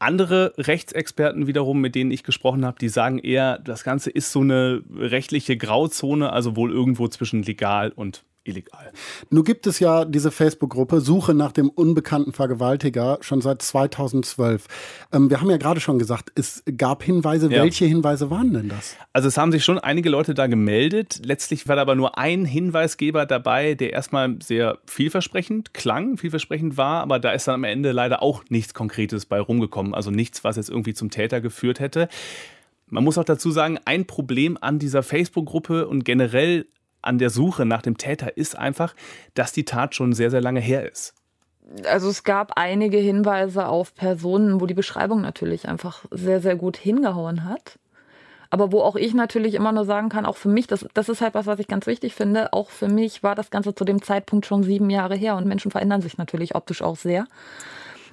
[0.00, 4.40] Andere Rechtsexperten wiederum, mit denen ich gesprochen habe, die sagen eher, das Ganze ist so
[4.40, 8.92] eine rechtliche Grauzone, also wohl irgendwo zwischen legal und illegal.
[9.30, 14.66] Nun gibt es ja diese Facebook-Gruppe Suche nach dem unbekannten Vergewaltiger schon seit 2012.
[15.12, 17.50] Ähm, wir haben ja gerade schon gesagt, es gab Hinweise.
[17.50, 17.62] Ja.
[17.62, 18.96] Welche Hinweise waren denn das?
[19.12, 21.20] Also es haben sich schon einige Leute da gemeldet.
[21.24, 27.02] Letztlich war da aber nur ein Hinweisgeber dabei, der erstmal sehr vielversprechend klang, vielversprechend war,
[27.02, 29.94] aber da ist dann am Ende leider auch nichts Konkretes bei rumgekommen.
[29.94, 32.08] Also nichts, was jetzt irgendwie zum Täter geführt hätte.
[32.92, 36.66] Man muss auch dazu sagen, ein Problem an dieser Facebook-Gruppe und generell
[37.02, 38.94] an der Suche nach dem Täter ist einfach,
[39.34, 41.14] dass die Tat schon sehr, sehr lange her ist.
[41.86, 46.76] Also es gab einige Hinweise auf Personen, wo die Beschreibung natürlich einfach sehr, sehr gut
[46.76, 47.78] hingehauen hat.
[48.50, 51.22] Aber wo auch ich natürlich immer nur sagen kann, auch für mich, das, das ist
[51.22, 54.02] halt was, was ich ganz wichtig finde, auch für mich war das Ganze zu dem
[54.02, 57.26] Zeitpunkt schon sieben Jahre her und Menschen verändern sich natürlich optisch auch sehr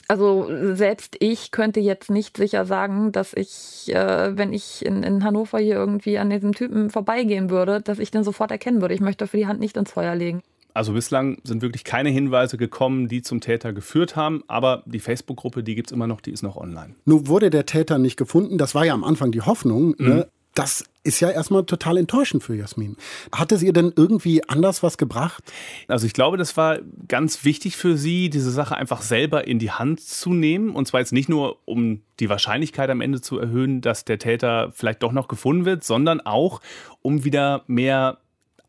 [0.10, 5.24] also selbst ich könnte jetzt nicht sicher sagen, dass ich, äh, wenn ich in, in
[5.24, 8.96] Hannover hier irgendwie an diesem Typen vorbeigehen würde, dass ich den sofort erkennen würde.
[8.96, 10.42] Ich möchte für die Hand nicht ins Feuer legen.
[10.74, 15.62] Also bislang sind wirklich keine Hinweise gekommen, die zum Täter geführt haben, aber die Facebook-Gruppe,
[15.62, 16.96] die gibt es immer noch, die ist noch online.
[17.06, 19.90] Nun wurde der Täter nicht gefunden, das war ja am Anfang die Hoffnung.
[19.90, 19.96] Ne?
[20.00, 20.08] Mhm.
[20.08, 20.28] Ne?
[20.56, 22.96] Das ist ja erstmal total enttäuschend für Jasmin.
[23.32, 25.44] Hat es ihr denn irgendwie anders was gebracht?
[25.88, 29.72] Also ich glaube, das war ganz wichtig für sie, diese Sache einfach selber in die
[29.72, 30.70] Hand zu nehmen.
[30.70, 34.72] Und zwar jetzt nicht nur, um die Wahrscheinlichkeit am Ende zu erhöhen, dass der Täter
[34.74, 36.62] vielleicht doch noch gefunden wird, sondern auch,
[37.02, 38.20] um wieder mehr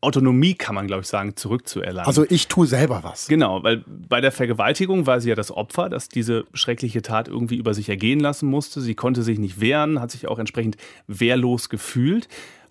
[0.01, 2.07] Autonomie, kann man glaube ich sagen, zurückzuerlangen.
[2.07, 3.27] Also ich tue selber was.
[3.27, 7.55] Genau, weil bei der Vergewaltigung war sie ja das Opfer, das diese schreckliche Tat irgendwie
[7.55, 8.81] über sich ergehen lassen musste.
[8.81, 10.77] Sie konnte sich nicht wehren, hat sich auch entsprechend
[11.07, 12.27] wehrlos gefühlt.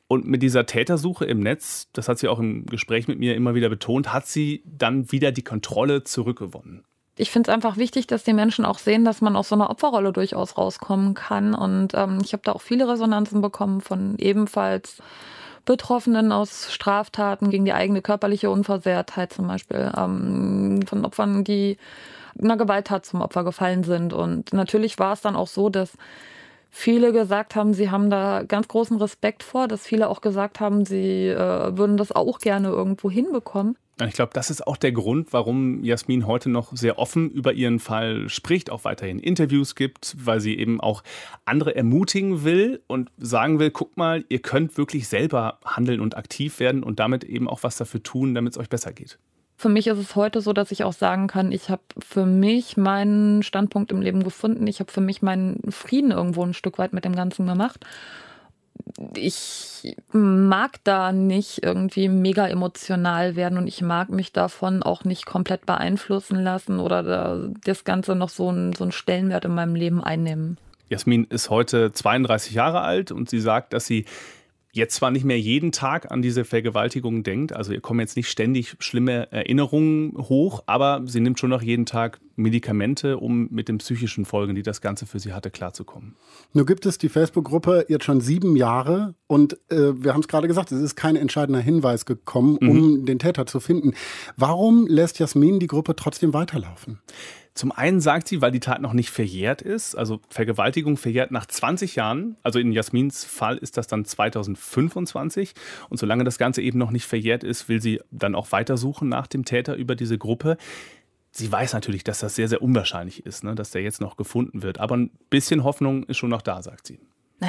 [0.08, 3.54] Und mit dieser Tätersuche im Netz, das hat sie auch im Gespräch mit mir immer
[3.54, 6.82] wieder betont, hat sie dann wieder die Kontrolle zurückgewonnen.
[7.16, 9.70] Ich finde es einfach wichtig, dass die Menschen auch sehen, dass man aus so einer
[9.70, 11.54] Opferrolle durchaus rauskommen kann.
[11.54, 15.02] Und ähm, ich habe da auch viele Resonanzen bekommen von ebenfalls
[15.64, 21.76] Betroffenen aus Straftaten gegen die eigene körperliche Unversehrtheit zum Beispiel, ähm, von Opfern, die
[22.40, 24.12] einer Gewalttat zum Opfer gefallen sind.
[24.12, 25.92] Und natürlich war es dann auch so, dass
[26.70, 30.84] viele gesagt haben, sie haben da ganz großen Respekt vor, dass viele auch gesagt haben,
[30.84, 33.76] sie äh, würden das auch gerne irgendwo hinbekommen.
[34.06, 37.78] Ich glaube, das ist auch der Grund, warum Jasmin heute noch sehr offen über ihren
[37.78, 41.02] Fall spricht, auch weiterhin Interviews gibt, weil sie eben auch
[41.44, 46.60] andere ermutigen will und sagen will, guck mal, ihr könnt wirklich selber handeln und aktiv
[46.60, 49.18] werden und damit eben auch was dafür tun, damit es euch besser geht.
[49.60, 52.78] Für mich ist es heute so, dass ich auch sagen kann, ich habe für mich
[52.78, 54.66] meinen Standpunkt im Leben gefunden.
[54.66, 57.84] Ich habe für mich meinen Frieden irgendwo ein Stück weit mit dem Ganzen gemacht.
[59.14, 65.26] Ich mag da nicht irgendwie mega emotional werden und ich mag mich davon auch nicht
[65.26, 70.02] komplett beeinflussen lassen oder das Ganze noch so einen, so einen Stellenwert in meinem Leben
[70.02, 70.58] einnehmen.
[70.88, 74.06] Jasmin ist heute 32 Jahre alt und sie sagt, dass sie
[74.72, 78.28] jetzt zwar nicht mehr jeden Tag an diese Vergewaltigung denkt, also ihr kommen jetzt nicht
[78.28, 83.78] ständig schlimme Erinnerungen hoch, aber sie nimmt schon noch jeden Tag Medikamente, um mit den
[83.78, 86.16] psychischen Folgen, die das Ganze für sie hatte, klarzukommen.
[86.52, 90.48] Nun gibt es die Facebook-Gruppe jetzt schon sieben Jahre und äh, wir haben es gerade
[90.48, 93.06] gesagt, es ist kein entscheidender Hinweis gekommen, um mhm.
[93.06, 93.92] den Täter zu finden.
[94.36, 97.00] Warum lässt Jasmin die Gruppe trotzdem weiterlaufen?
[97.60, 99.94] Zum einen sagt sie, weil die Tat noch nicht verjährt ist.
[99.94, 102.36] Also Vergewaltigung verjährt nach 20 Jahren.
[102.42, 105.52] Also in Jasmins Fall ist das dann 2025.
[105.90, 109.26] Und solange das Ganze eben noch nicht verjährt ist, will sie dann auch weitersuchen nach
[109.26, 110.56] dem Täter über diese Gruppe.
[111.32, 114.62] Sie weiß natürlich, dass das sehr, sehr unwahrscheinlich ist, ne, dass der jetzt noch gefunden
[114.62, 114.80] wird.
[114.80, 116.98] Aber ein bisschen Hoffnung ist schon noch da, sagt sie.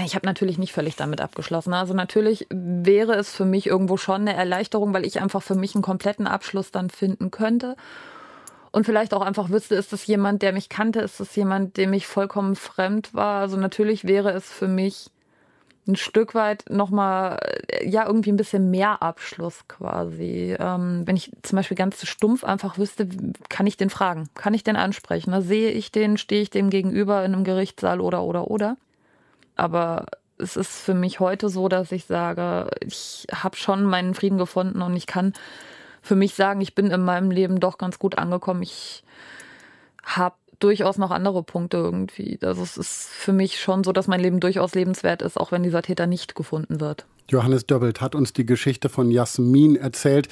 [0.04, 1.74] Ich habe natürlich nicht völlig damit abgeschlossen.
[1.74, 5.74] Also natürlich wäre es für mich irgendwo schon eine Erleichterung, weil ich einfach für mich
[5.74, 7.78] einen kompletten Abschluss dann finden könnte
[8.72, 11.92] und vielleicht auch einfach wüsste, ist das jemand, der mich kannte, ist das jemand, dem
[11.94, 13.42] ich vollkommen fremd war.
[13.42, 15.12] Also natürlich wäre es für mich
[15.88, 17.40] ein Stück weit nochmal,
[17.84, 20.56] ja, irgendwie ein bisschen mehr Abschluss quasi.
[20.58, 23.10] Ähm, wenn ich zum Beispiel ganz stumpf einfach wüsste,
[23.50, 24.30] kann ich den fragen?
[24.36, 25.32] Kann ich den ansprechen?
[25.32, 28.78] Da sehe ich den, stehe ich dem gegenüber in einem Gerichtssaal oder, oder, oder.
[29.56, 30.06] Aber
[30.38, 34.82] es ist für mich heute so, dass ich sage, ich habe schon meinen Frieden gefunden
[34.82, 35.34] und ich kann
[36.02, 38.64] für mich sagen, ich bin in meinem Leben doch ganz gut angekommen.
[38.64, 39.04] Ich
[40.04, 42.40] habe durchaus noch andere Punkte irgendwie.
[42.42, 45.64] Also es ist für mich schon so, dass mein Leben durchaus lebenswert ist, auch wenn
[45.64, 47.06] dieser Täter nicht gefunden wird.
[47.30, 50.28] Johannes Döbbelt hat uns die Geschichte von Jasmin erzählt,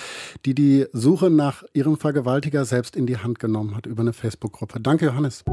[0.46, 4.80] die die Suche nach ihrem Vergewaltiger selbst in die Hand genommen hat über eine Facebook-Gruppe.
[4.82, 5.44] Danke, Johannes.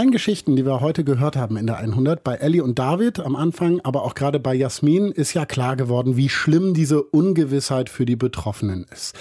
[0.00, 3.36] Allen Geschichten, die wir heute gehört haben in der 100, bei Ellie und David am
[3.36, 8.06] Anfang, aber auch gerade bei Jasmin, ist ja klar geworden, wie schlimm diese Ungewissheit für
[8.06, 9.14] die Betroffenen ist.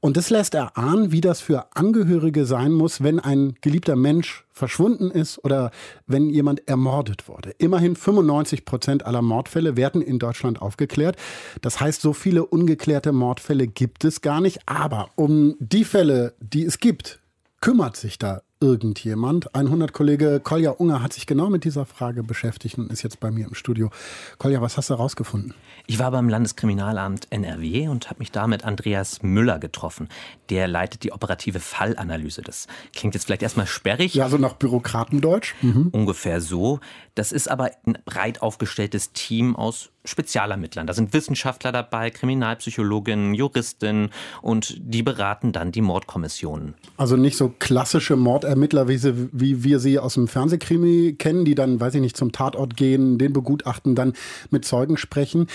[0.00, 5.12] Und das lässt erahnen, wie das für Angehörige sein muss, wenn ein geliebter Mensch verschwunden
[5.12, 5.70] ist oder
[6.08, 7.50] wenn jemand ermordet wurde.
[7.58, 11.14] Immerhin 95 Prozent aller Mordfälle werden in Deutschland aufgeklärt.
[11.62, 14.58] Das heißt, so viele ungeklärte Mordfälle gibt es gar nicht.
[14.66, 17.20] Aber um die Fälle, die es gibt,
[17.60, 19.50] kümmert sich da irgendjemand?
[19.52, 23.46] 100-Kollege Kolja Unger hat sich genau mit dieser Frage beschäftigt und ist jetzt bei mir
[23.46, 23.90] im Studio.
[24.38, 25.54] Kolja, was hast du herausgefunden?
[25.86, 30.08] Ich war beim Landeskriminalamt NRW und habe mich da mit Andreas Müller getroffen.
[30.50, 32.42] Der leitet die operative Fallanalyse.
[32.42, 34.14] Das klingt jetzt vielleicht erstmal sperrig.
[34.14, 35.54] Ja, so nach Bürokratendeutsch.
[35.62, 35.88] Mhm.
[35.92, 36.80] Ungefähr so.
[37.14, 40.86] Das ist aber ein breit aufgestelltes Team aus Spezialermittlern.
[40.86, 44.10] Da sind Wissenschaftler dabei, Kriminalpsychologinnen, Juristinnen
[44.42, 46.74] und die beraten dann die Mordkommissionen.
[46.96, 51.54] Also nicht so klassische Mordermittler, wie, sie, wie wir sie aus dem Fernsehkrimi kennen, die
[51.54, 54.14] dann, weiß ich nicht, zum Tatort gehen, den begutachten, dann
[54.50, 55.46] mit Zeugen sprechen.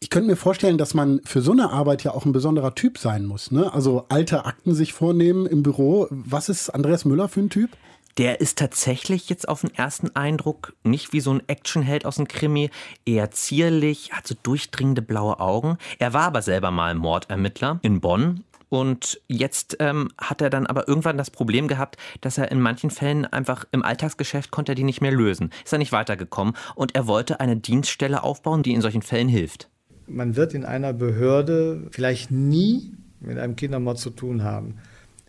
[0.00, 2.98] Ich könnte mir vorstellen, dass man für so eine Arbeit ja auch ein besonderer Typ
[2.98, 3.50] sein muss.
[3.50, 3.72] Ne?
[3.72, 6.06] Also alte Akten sich vornehmen im Büro.
[6.10, 7.70] Was ist Andreas Müller für ein Typ?
[8.18, 12.28] Der ist tatsächlich jetzt auf den ersten Eindruck nicht wie so ein Actionheld aus dem
[12.28, 12.70] Krimi,
[13.06, 15.78] eher zierlich, hat so durchdringende blaue Augen.
[15.98, 20.88] Er war aber selber mal Mordermittler in Bonn und jetzt ähm, hat er dann aber
[20.88, 24.84] irgendwann das Problem gehabt, dass er in manchen Fällen einfach im Alltagsgeschäft konnte er die
[24.84, 25.50] nicht mehr lösen.
[25.64, 29.68] Ist er nicht weitergekommen und er wollte eine Dienststelle aufbauen, die in solchen Fällen hilft.
[30.06, 34.78] Man wird in einer Behörde vielleicht nie mit einem Kindermord zu tun haben.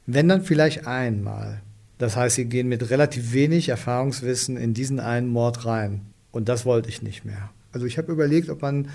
[0.06, 1.62] Wenn dann vielleicht einmal.
[1.98, 6.02] Das heißt, sie gehen mit relativ wenig Erfahrungswissen in diesen einen Mord rein.
[6.32, 7.52] Und das wollte ich nicht mehr.
[7.72, 8.89] Also ich habe überlegt, ob man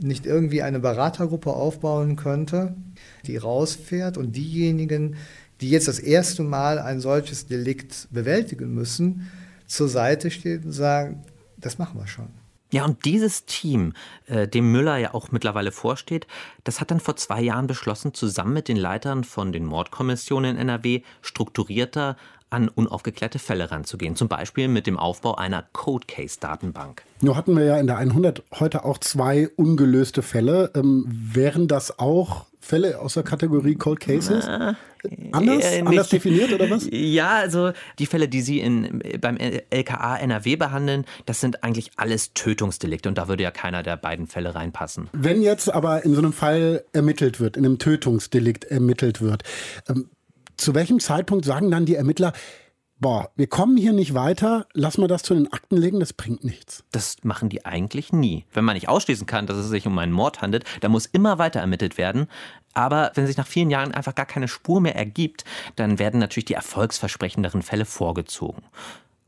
[0.00, 2.74] nicht irgendwie eine Beratergruppe aufbauen könnte,
[3.26, 5.16] die rausfährt und diejenigen,
[5.60, 9.30] die jetzt das erste Mal ein solches Delikt bewältigen müssen,
[9.66, 11.24] zur Seite stehen und sagen,
[11.56, 12.28] das machen wir schon.
[12.72, 13.92] Ja, und dieses Team,
[14.26, 16.26] äh, dem Müller ja auch mittlerweile vorsteht,
[16.64, 20.68] das hat dann vor zwei Jahren beschlossen, zusammen mit den Leitern von den Mordkommissionen in
[20.68, 22.16] NRW strukturierter
[22.54, 24.16] an unaufgeklärte Fälle ranzugehen.
[24.16, 27.02] Zum Beispiel mit dem Aufbau einer Code Case Datenbank.
[27.20, 30.70] Nur hatten wir ja in der 100 heute auch zwei ungelöste Fälle.
[30.74, 34.44] Ähm, wären das auch Fälle aus der Kategorie Cold Cases?
[34.46, 34.76] Na,
[35.32, 36.86] anders, äh, anders definiert oder was?
[36.90, 42.32] Ja, also die Fälle, die Sie in, beim LKA NRW behandeln, das sind eigentlich alles
[42.32, 45.08] Tötungsdelikte und da würde ja keiner der beiden Fälle reinpassen.
[45.12, 49.42] Wenn jetzt aber in so einem Fall ermittelt wird, in einem Tötungsdelikt ermittelt wird,
[49.88, 50.08] ähm,
[50.56, 52.32] zu welchem Zeitpunkt sagen dann die Ermittler,
[53.00, 56.44] boah, wir kommen hier nicht weiter, lass mal das zu den Akten legen, das bringt
[56.44, 56.84] nichts.
[56.92, 58.44] Das machen die eigentlich nie.
[58.52, 61.38] Wenn man nicht ausschließen kann, dass es sich um einen Mord handelt, dann muss immer
[61.38, 62.28] weiter ermittelt werden.
[62.72, 65.44] Aber wenn sich nach vielen Jahren einfach gar keine Spur mehr ergibt,
[65.76, 68.62] dann werden natürlich die erfolgsversprechenderen Fälle vorgezogen.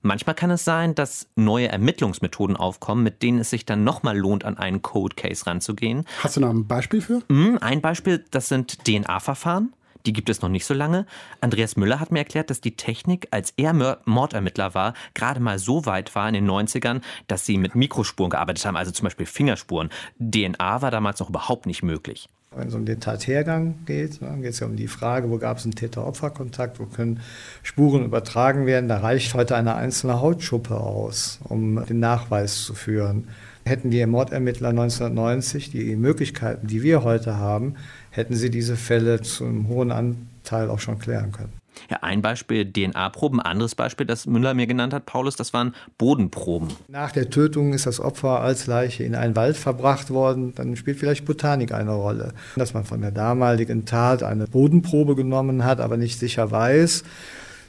[0.02, 4.44] Manchmal kann es sein, dass neue Ermittlungsmethoden aufkommen, mit denen es sich dann nochmal lohnt,
[4.44, 6.04] an einen Code Case ranzugehen.
[6.22, 7.22] Hast du noch ein Beispiel für?
[7.28, 9.72] Hm, ein Beispiel, das sind DNA-Verfahren.
[10.06, 11.04] Die gibt es noch nicht so lange.
[11.40, 13.72] Andreas Müller hat mir erklärt, dass die Technik, als er
[14.04, 18.64] Mordermittler war, gerade mal so weit war in den 90ern, dass sie mit Mikrospuren gearbeitet
[18.64, 19.90] haben, also zum Beispiel Fingerspuren.
[20.20, 22.28] DNA war damals noch überhaupt nicht möglich.
[22.54, 25.58] Wenn es um den Tathergang geht, dann geht es ja um die Frage, wo gab
[25.58, 27.20] es einen Täter-Opfer-Kontakt, wo können
[27.62, 28.88] Spuren übertragen werden.
[28.88, 33.28] Da reicht heute eine einzelne Hautschuppe aus, um den Nachweis zu führen.
[33.66, 37.74] Hätten die Mordermittler 1990 die Möglichkeiten, die wir heute haben,
[38.16, 41.52] hätten sie diese Fälle zu einem hohen Anteil auch schon klären können.
[41.90, 46.68] Ja, ein Beispiel DNA-Proben, anderes Beispiel, das Müller mir genannt hat, Paulus, das waren Bodenproben.
[46.88, 50.98] Nach der Tötung ist das Opfer als Leiche in einen Wald verbracht worden, dann spielt
[50.98, 52.32] vielleicht Botanik eine Rolle.
[52.56, 57.04] Dass man von der damaligen Tat eine Bodenprobe genommen hat, aber nicht sicher weiß,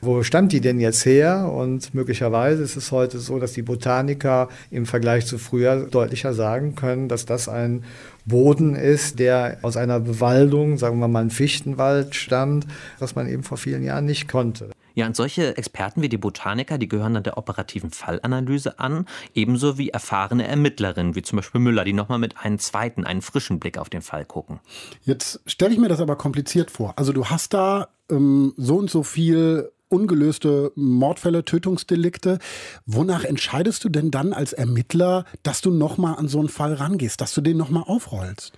[0.01, 1.51] wo stammt die denn jetzt her?
[1.51, 6.75] Und möglicherweise ist es heute so, dass die Botaniker im Vergleich zu früher deutlicher sagen
[6.75, 7.83] können, dass das ein
[8.27, 12.67] Boden ist, der aus einer Bewaldung, sagen wir mal ein Fichtenwald stammt,
[12.99, 14.71] was man eben vor vielen Jahren nicht konnte.
[14.95, 19.05] Ja, und solche Experten wie die Botaniker, die gehören dann der operativen Fallanalyse an,
[19.35, 23.59] ebenso wie erfahrene Ermittlerinnen, wie zum Beispiel Müller, die nochmal mit einem zweiten, einen frischen
[23.59, 24.59] Blick auf den Fall gucken.
[25.03, 26.93] Jetzt stelle ich mir das aber kompliziert vor.
[26.95, 32.39] Also du hast da ähm, so und so viel ungelöste Mordfälle, Tötungsdelikte.
[32.85, 37.21] Wonach entscheidest du denn dann als Ermittler, dass du nochmal an so einen Fall rangehst,
[37.21, 38.53] dass du den nochmal aufrollst?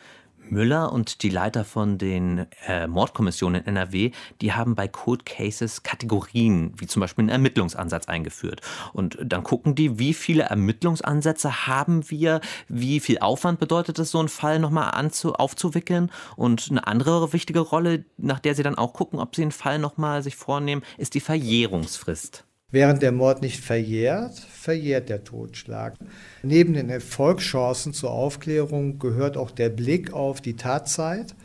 [0.51, 5.83] Müller und die Leiter von den äh, Mordkommissionen in NRW, die haben bei Cold Cases
[5.83, 8.61] Kategorien, wie zum Beispiel einen Ermittlungsansatz eingeführt.
[8.93, 14.19] Und dann gucken die, wie viele Ermittlungsansätze haben wir, wie viel Aufwand bedeutet es, so
[14.19, 16.11] einen Fall nochmal aufzuwickeln.
[16.35, 19.79] Und eine andere wichtige Rolle, nach der sie dann auch gucken, ob sie einen Fall
[19.79, 22.45] nochmal sich vornehmen, ist die Verjährungsfrist.
[22.71, 25.95] Während der Mord nicht verjährt, verjährt der Totschlag.
[26.43, 31.35] Neben den Erfolgschancen zur Aufklärung gehört auch der Blick auf die Tatzeit.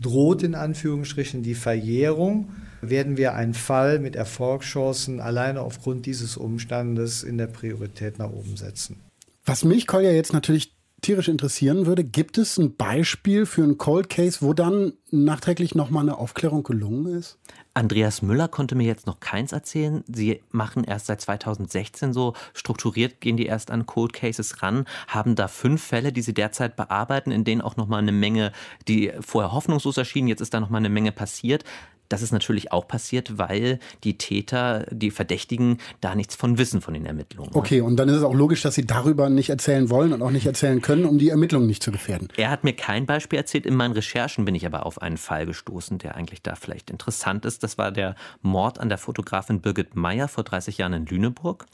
[0.00, 7.22] Droht in Anführungsstrichen die Verjährung, werden wir einen Fall mit Erfolgschancen alleine aufgrund dieses Umstandes
[7.22, 8.96] in der Priorität nach oben setzen.
[9.44, 14.08] Was mich, Kolja, jetzt natürlich tierisch interessieren würde, gibt es ein Beispiel für einen Cold
[14.08, 17.38] Case, wo dann nachträglich nochmal eine Aufklärung gelungen ist?
[17.74, 20.04] Andreas Müller konnte mir jetzt noch keins erzählen.
[20.06, 25.36] Sie machen erst seit 2016 so strukturiert, gehen die erst an Cold Cases ran, haben
[25.36, 28.52] da fünf Fälle, die sie derzeit bearbeiten, in denen auch nochmal eine Menge,
[28.88, 31.64] die vorher hoffnungslos erschienen, jetzt ist da nochmal eine Menge passiert.
[32.12, 36.92] Das ist natürlich auch passiert, weil die Täter, die Verdächtigen, da nichts von wissen von
[36.92, 37.52] den Ermittlungen.
[37.54, 40.30] Okay, und dann ist es auch logisch, dass sie darüber nicht erzählen wollen und auch
[40.30, 42.28] nicht erzählen können, um die Ermittlungen nicht zu gefährden.
[42.36, 43.64] Er hat mir kein Beispiel erzählt.
[43.64, 47.46] In meinen Recherchen bin ich aber auf einen Fall gestoßen, der eigentlich da vielleicht interessant
[47.46, 47.62] ist.
[47.62, 51.64] Das war der Mord an der Fotografin Birgit Meyer vor 30 Jahren in Lüneburg.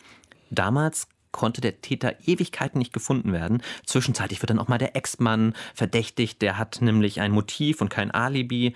[0.51, 3.63] Damals konnte der Täter Ewigkeiten nicht gefunden werden.
[3.85, 6.43] Zwischenzeitlich wird dann auch mal der Ex-Mann verdächtigt.
[6.43, 8.75] Der hat nämlich ein Motiv und kein Alibi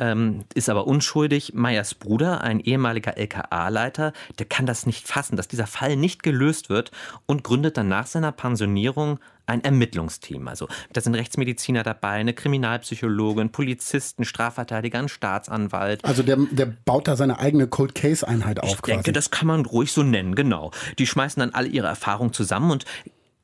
[0.00, 1.52] ähm, ist aber unschuldig.
[1.54, 6.70] Meyers Bruder, ein ehemaliger LKA-Leiter, der kann das nicht fassen, dass dieser Fall nicht gelöst
[6.70, 6.90] wird
[7.26, 10.48] und gründet dann nach seiner Pensionierung ein Ermittlungsteam.
[10.48, 16.04] Also da sind Rechtsmediziner dabei, eine Kriminalpsychologin, Polizisten, Strafverteidiger, ein Staatsanwalt.
[16.04, 18.70] Also der, der baut da seine eigene Cold Case Einheit auf.
[18.70, 18.92] Ich quasi.
[18.92, 20.70] denke, das kann man ruhig so nennen, genau.
[20.98, 22.84] Die schmeißen dann alle ihre Erfahrungen zusammen und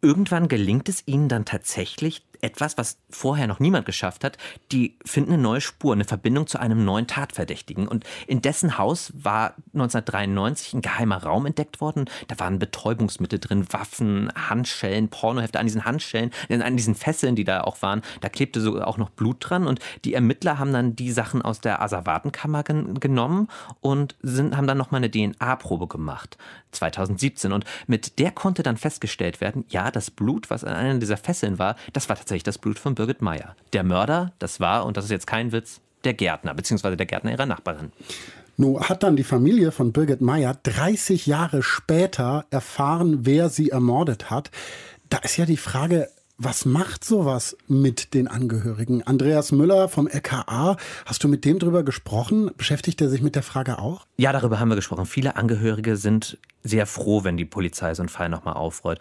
[0.01, 4.39] irgendwann gelingt es ihnen dann tatsächlich, etwas, was vorher noch niemand geschafft hat.
[4.73, 7.89] Die finden eine neue Spur, eine Verbindung zu einem neuen Tatverdächtigen.
[7.89, 12.07] Und in dessen Haus war 1993 ein geheimer Raum entdeckt worden.
[12.29, 15.59] Da waren Betäubungsmittel drin, Waffen, Handschellen, Pornohefte.
[15.59, 19.11] An diesen Handschellen, an diesen Fesseln, die da auch waren, da klebte so auch noch
[19.11, 19.67] Blut dran.
[19.67, 23.49] Und die Ermittler haben dann die Sachen aus der Asservatenkammer gen genommen
[23.81, 26.39] und sind, haben dann nochmal eine DNA-Probe gemacht.
[26.77, 27.53] 2017.
[27.53, 31.59] Und mit der konnte dann festgestellt werden, ja, das Blut, was an einer dieser Fesseln
[31.59, 33.57] war, das war tatsächlich das Blut von Birgit Meyer.
[33.73, 37.33] Der Mörder, das war, und das ist jetzt kein Witz, der Gärtner, beziehungsweise der Gärtner
[37.33, 37.93] ihrer Nachbarin.
[38.57, 44.31] Nun hat dann die Familie von Birgit Meyer 30 Jahre später erfahren, wer sie ermordet
[44.31, 44.51] hat.
[45.11, 46.09] Da ist ja die Frage,
[46.39, 49.03] was macht sowas mit den Angehörigen?
[49.03, 50.77] Andreas Müller vom LKA,
[51.07, 52.51] hast du mit dem drüber gesprochen?
[52.57, 54.07] Beschäftigt er sich mit der Frage auch?
[54.17, 55.07] Ja, darüber haben wir gesprochen.
[55.07, 59.01] Viele Angehörige sind sehr froh, wenn die Polizei so einen Fall nochmal aufrollt.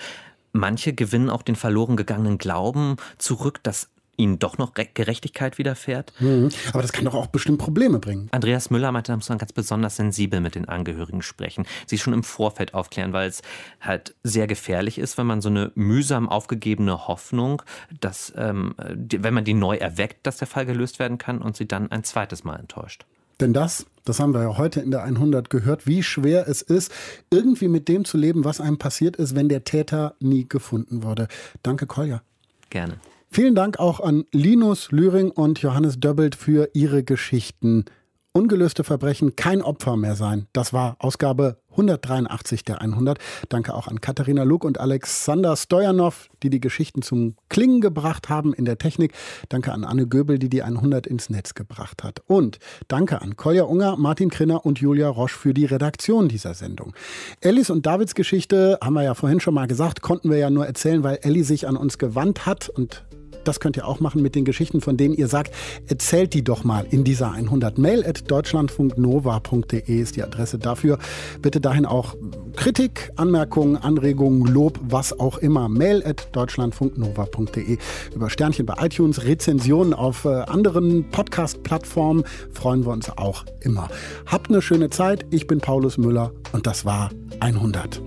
[0.55, 6.13] Manche gewinnen auch den verloren gegangenen Glauben zurück, dass ihnen doch noch Gerechtigkeit widerfährt.
[6.19, 6.49] Mhm.
[6.71, 8.29] Aber das kann doch auch bestimmt Probleme bringen.
[8.31, 12.13] Andreas Müller meinte, da muss man ganz besonders sensibel mit den Angehörigen sprechen, sie schon
[12.13, 13.41] im Vorfeld aufklären, weil es
[13.81, 17.61] halt sehr gefährlich ist, wenn man so eine mühsam aufgegebene Hoffnung,
[17.99, 21.57] dass, ähm, die, wenn man die neu erweckt, dass der Fall gelöst werden kann und
[21.57, 23.05] sie dann ein zweites Mal enttäuscht.
[23.41, 26.91] Denn das, das haben wir ja heute in der 100 gehört, wie schwer es ist,
[27.31, 31.27] irgendwie mit dem zu leben, was einem passiert ist, wenn der Täter nie gefunden wurde.
[31.63, 32.21] Danke, Kolja.
[32.69, 32.99] Gerne.
[33.29, 37.85] Vielen Dank auch an Linus Lühring und Johannes Döbbelt für ihre Geschichten.
[38.31, 40.47] Ungelöste Verbrechen, kein Opfer mehr sein.
[40.53, 43.19] Das war Ausgabe 183 der 100.
[43.49, 48.53] Danke auch an Katharina Luck und Alexander Stojanov, die die Geschichten zum Klingen gebracht haben
[48.53, 49.13] in der Technik.
[49.49, 52.21] Danke an Anne Göbel, die die 100 ins Netz gebracht hat.
[52.27, 56.93] Und danke an Kolja Unger, Martin Krinner und Julia Roche für die Redaktion dieser Sendung.
[57.41, 60.65] Ellis und Davids Geschichte, haben wir ja vorhin schon mal gesagt, konnten wir ja nur
[60.65, 63.03] erzählen, weil Ellie sich an uns gewandt hat und
[63.47, 65.53] das könnt ihr auch machen mit den Geschichten, von denen ihr sagt,
[65.87, 67.77] erzählt die doch mal in dieser 100.
[67.77, 70.97] Mail at deutschlandfunknova.de ist die Adresse dafür.
[71.41, 72.15] Bitte dahin auch
[72.55, 75.69] Kritik, Anmerkungen, Anregungen, Lob, was auch immer.
[75.69, 77.77] Mail at deutschlandfunknova.de.
[78.13, 82.23] Über Sternchen bei iTunes, Rezensionen auf äh, anderen Podcast-Plattformen
[82.53, 83.89] freuen wir uns auch immer.
[84.25, 85.25] Habt eine schöne Zeit.
[85.31, 88.01] Ich bin Paulus Müller und das war 100.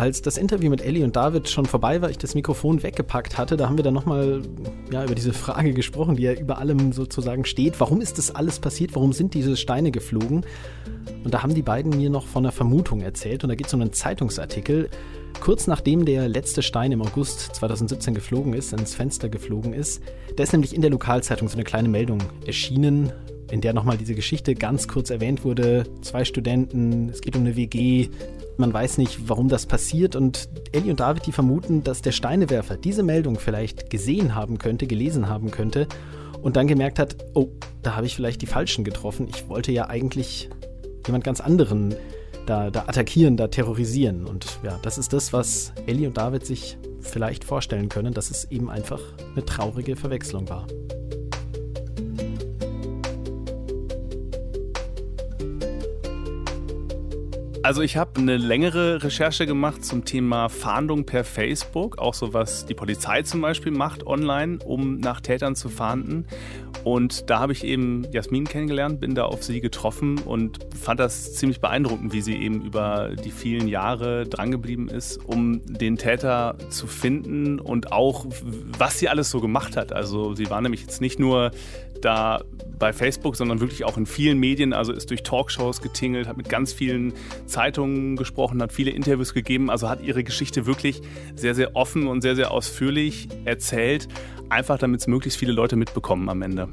[0.00, 3.58] Als das Interview mit Ellie und David schon vorbei war, ich das Mikrofon weggepackt hatte,
[3.58, 4.40] da haben wir dann nochmal
[4.90, 7.78] ja, über diese Frage gesprochen, die ja über allem sozusagen steht.
[7.80, 8.94] Warum ist das alles passiert?
[8.94, 10.46] Warum sind diese Steine geflogen?
[11.22, 13.44] Und da haben die beiden mir noch von einer Vermutung erzählt.
[13.44, 14.88] Und da geht es um einen Zeitungsartikel.
[15.38, 20.00] Kurz nachdem der letzte Stein im August 2017 geflogen ist, ins Fenster geflogen ist,
[20.34, 23.12] da ist nämlich in der Lokalzeitung so eine kleine Meldung erschienen,
[23.50, 25.84] in der nochmal diese Geschichte ganz kurz erwähnt wurde.
[26.00, 28.08] Zwei Studenten, es geht um eine WG,
[28.60, 32.76] man weiß nicht, warum das passiert und Ellie und David, die vermuten, dass der Steinewerfer
[32.76, 35.88] diese Meldung vielleicht gesehen haben könnte, gelesen haben könnte
[36.42, 37.48] und dann gemerkt hat, oh,
[37.82, 39.26] da habe ich vielleicht die Falschen getroffen.
[39.28, 40.50] Ich wollte ja eigentlich
[41.06, 41.94] jemand ganz anderen
[42.46, 44.26] da, da attackieren, da terrorisieren.
[44.26, 48.50] Und ja, das ist das, was Ellie und David sich vielleicht vorstellen können, dass es
[48.50, 49.00] eben einfach
[49.32, 50.66] eine traurige Verwechslung war.
[57.62, 62.64] Also ich habe eine längere Recherche gemacht zum Thema Fahndung per Facebook, auch so was
[62.64, 66.26] die Polizei zum Beispiel macht online, um nach Tätern zu fahnden.
[66.84, 71.34] Und da habe ich eben Jasmin kennengelernt, bin da auf sie getroffen und fand das
[71.34, 76.86] ziemlich beeindruckend, wie sie eben über die vielen Jahre drangeblieben ist, um den Täter zu
[76.86, 78.24] finden und auch,
[78.78, 79.92] was sie alles so gemacht hat.
[79.92, 81.50] Also sie war nämlich jetzt nicht nur
[82.00, 82.42] da
[82.78, 86.48] bei Facebook, sondern wirklich auch in vielen Medien, also ist durch Talkshows getingelt, hat mit
[86.48, 87.12] ganz vielen
[87.46, 91.02] Zeitungen gesprochen, hat viele Interviews gegeben, also hat ihre Geschichte wirklich
[91.36, 94.08] sehr, sehr offen und sehr, sehr ausführlich erzählt,
[94.48, 96.68] einfach damit es möglichst viele Leute mitbekommen am Ende.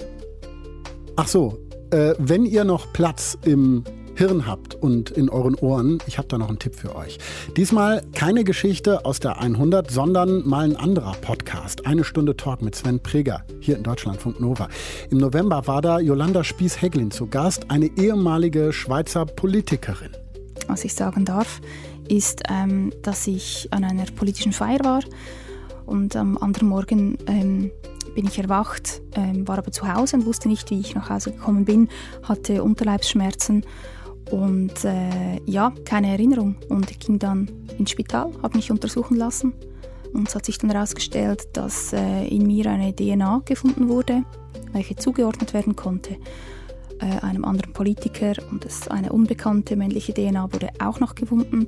[1.18, 1.60] Ach so,
[1.92, 3.84] äh, wenn ihr noch Platz im
[4.18, 7.20] Hirn habt und in euren Ohren, ich habe da noch einen Tipp für euch.
[7.56, 11.86] Diesmal keine Geschichte aus der 100, sondern mal ein anderer Podcast.
[11.86, 14.70] Eine Stunde Talk mit Sven Preger hier in Deutschlandfunk Nova.
[15.12, 20.10] Im November war da Jolanda Spies-Heglin zu Gast, eine ehemalige Schweizer Politikerin.
[20.68, 21.62] Was ich sagen darf,
[22.10, 25.02] ist, ähm, dass ich an einer politischen Feier war
[25.86, 27.72] und am anderen Morgen ähm,
[28.16, 31.34] bin ich erwacht, ähm, war aber zu Hause und wusste nicht, wie ich nach Hause
[31.34, 31.88] gekommen bin,
[32.24, 33.64] hatte Unterleibsschmerzen
[34.32, 36.56] und äh, ja, keine Erinnerung.
[36.70, 39.54] Und ich ging dann ins Spital, habe mich untersuchen lassen.
[40.14, 44.24] Und es hat sich dann herausgestellt, dass äh, in mir eine DNA gefunden wurde,
[44.72, 46.18] welche zugeordnet werden konnte
[47.00, 48.34] äh, einem anderen Politiker.
[48.52, 51.68] Und das, eine unbekannte männliche DNA wurde auch noch gefunden.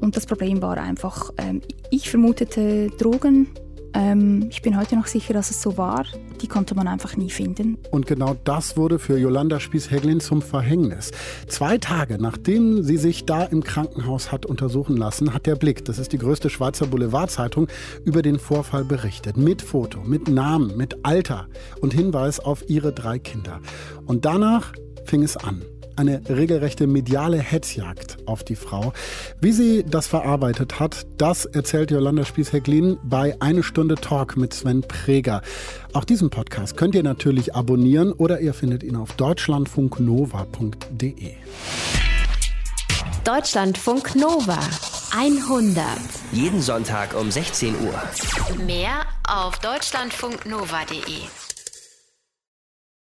[0.00, 1.60] Und das Problem war einfach, ähm,
[1.90, 3.48] ich vermutete Drogen
[3.94, 6.04] Ähm, ich bin heute noch sicher, dass es so war.
[6.40, 7.78] Die konnte man einfach nie finden.
[7.90, 11.10] Und genau das wurde für Jolanda Spies-Heglin zum Verhängnis.
[11.48, 15.98] Zwei Tage nachdem sie sich da im Krankenhaus hat untersuchen lassen, hat der Blick, das
[15.98, 17.68] ist die größte Schweizer Boulevardzeitung,
[18.04, 19.36] über den Vorfall berichtet.
[19.36, 21.48] Mit Foto, mit Namen, mit Alter
[21.80, 23.60] und Hinweis auf ihre drei Kinder.
[24.06, 24.72] Und danach
[25.04, 25.62] fing es an
[25.96, 28.92] eine regelrechte mediale Hetzjagd auf die Frau.
[29.40, 34.82] Wie sie das verarbeitet hat, das erzählt Jolanda Spies-Hecklin bei Eine Stunde Talk mit Sven
[34.82, 35.42] Preger.
[35.92, 41.32] Auch diesen Podcast könnt ihr natürlich abonnieren oder ihr findet ihn auf deutschlandfunknova.de.
[43.24, 44.58] Deutschlandfunk Nova
[45.16, 45.84] 100.
[46.32, 48.02] Jeden Sonntag um 16 Uhr.
[48.64, 51.41] Mehr auf deutschlandfunknova.de.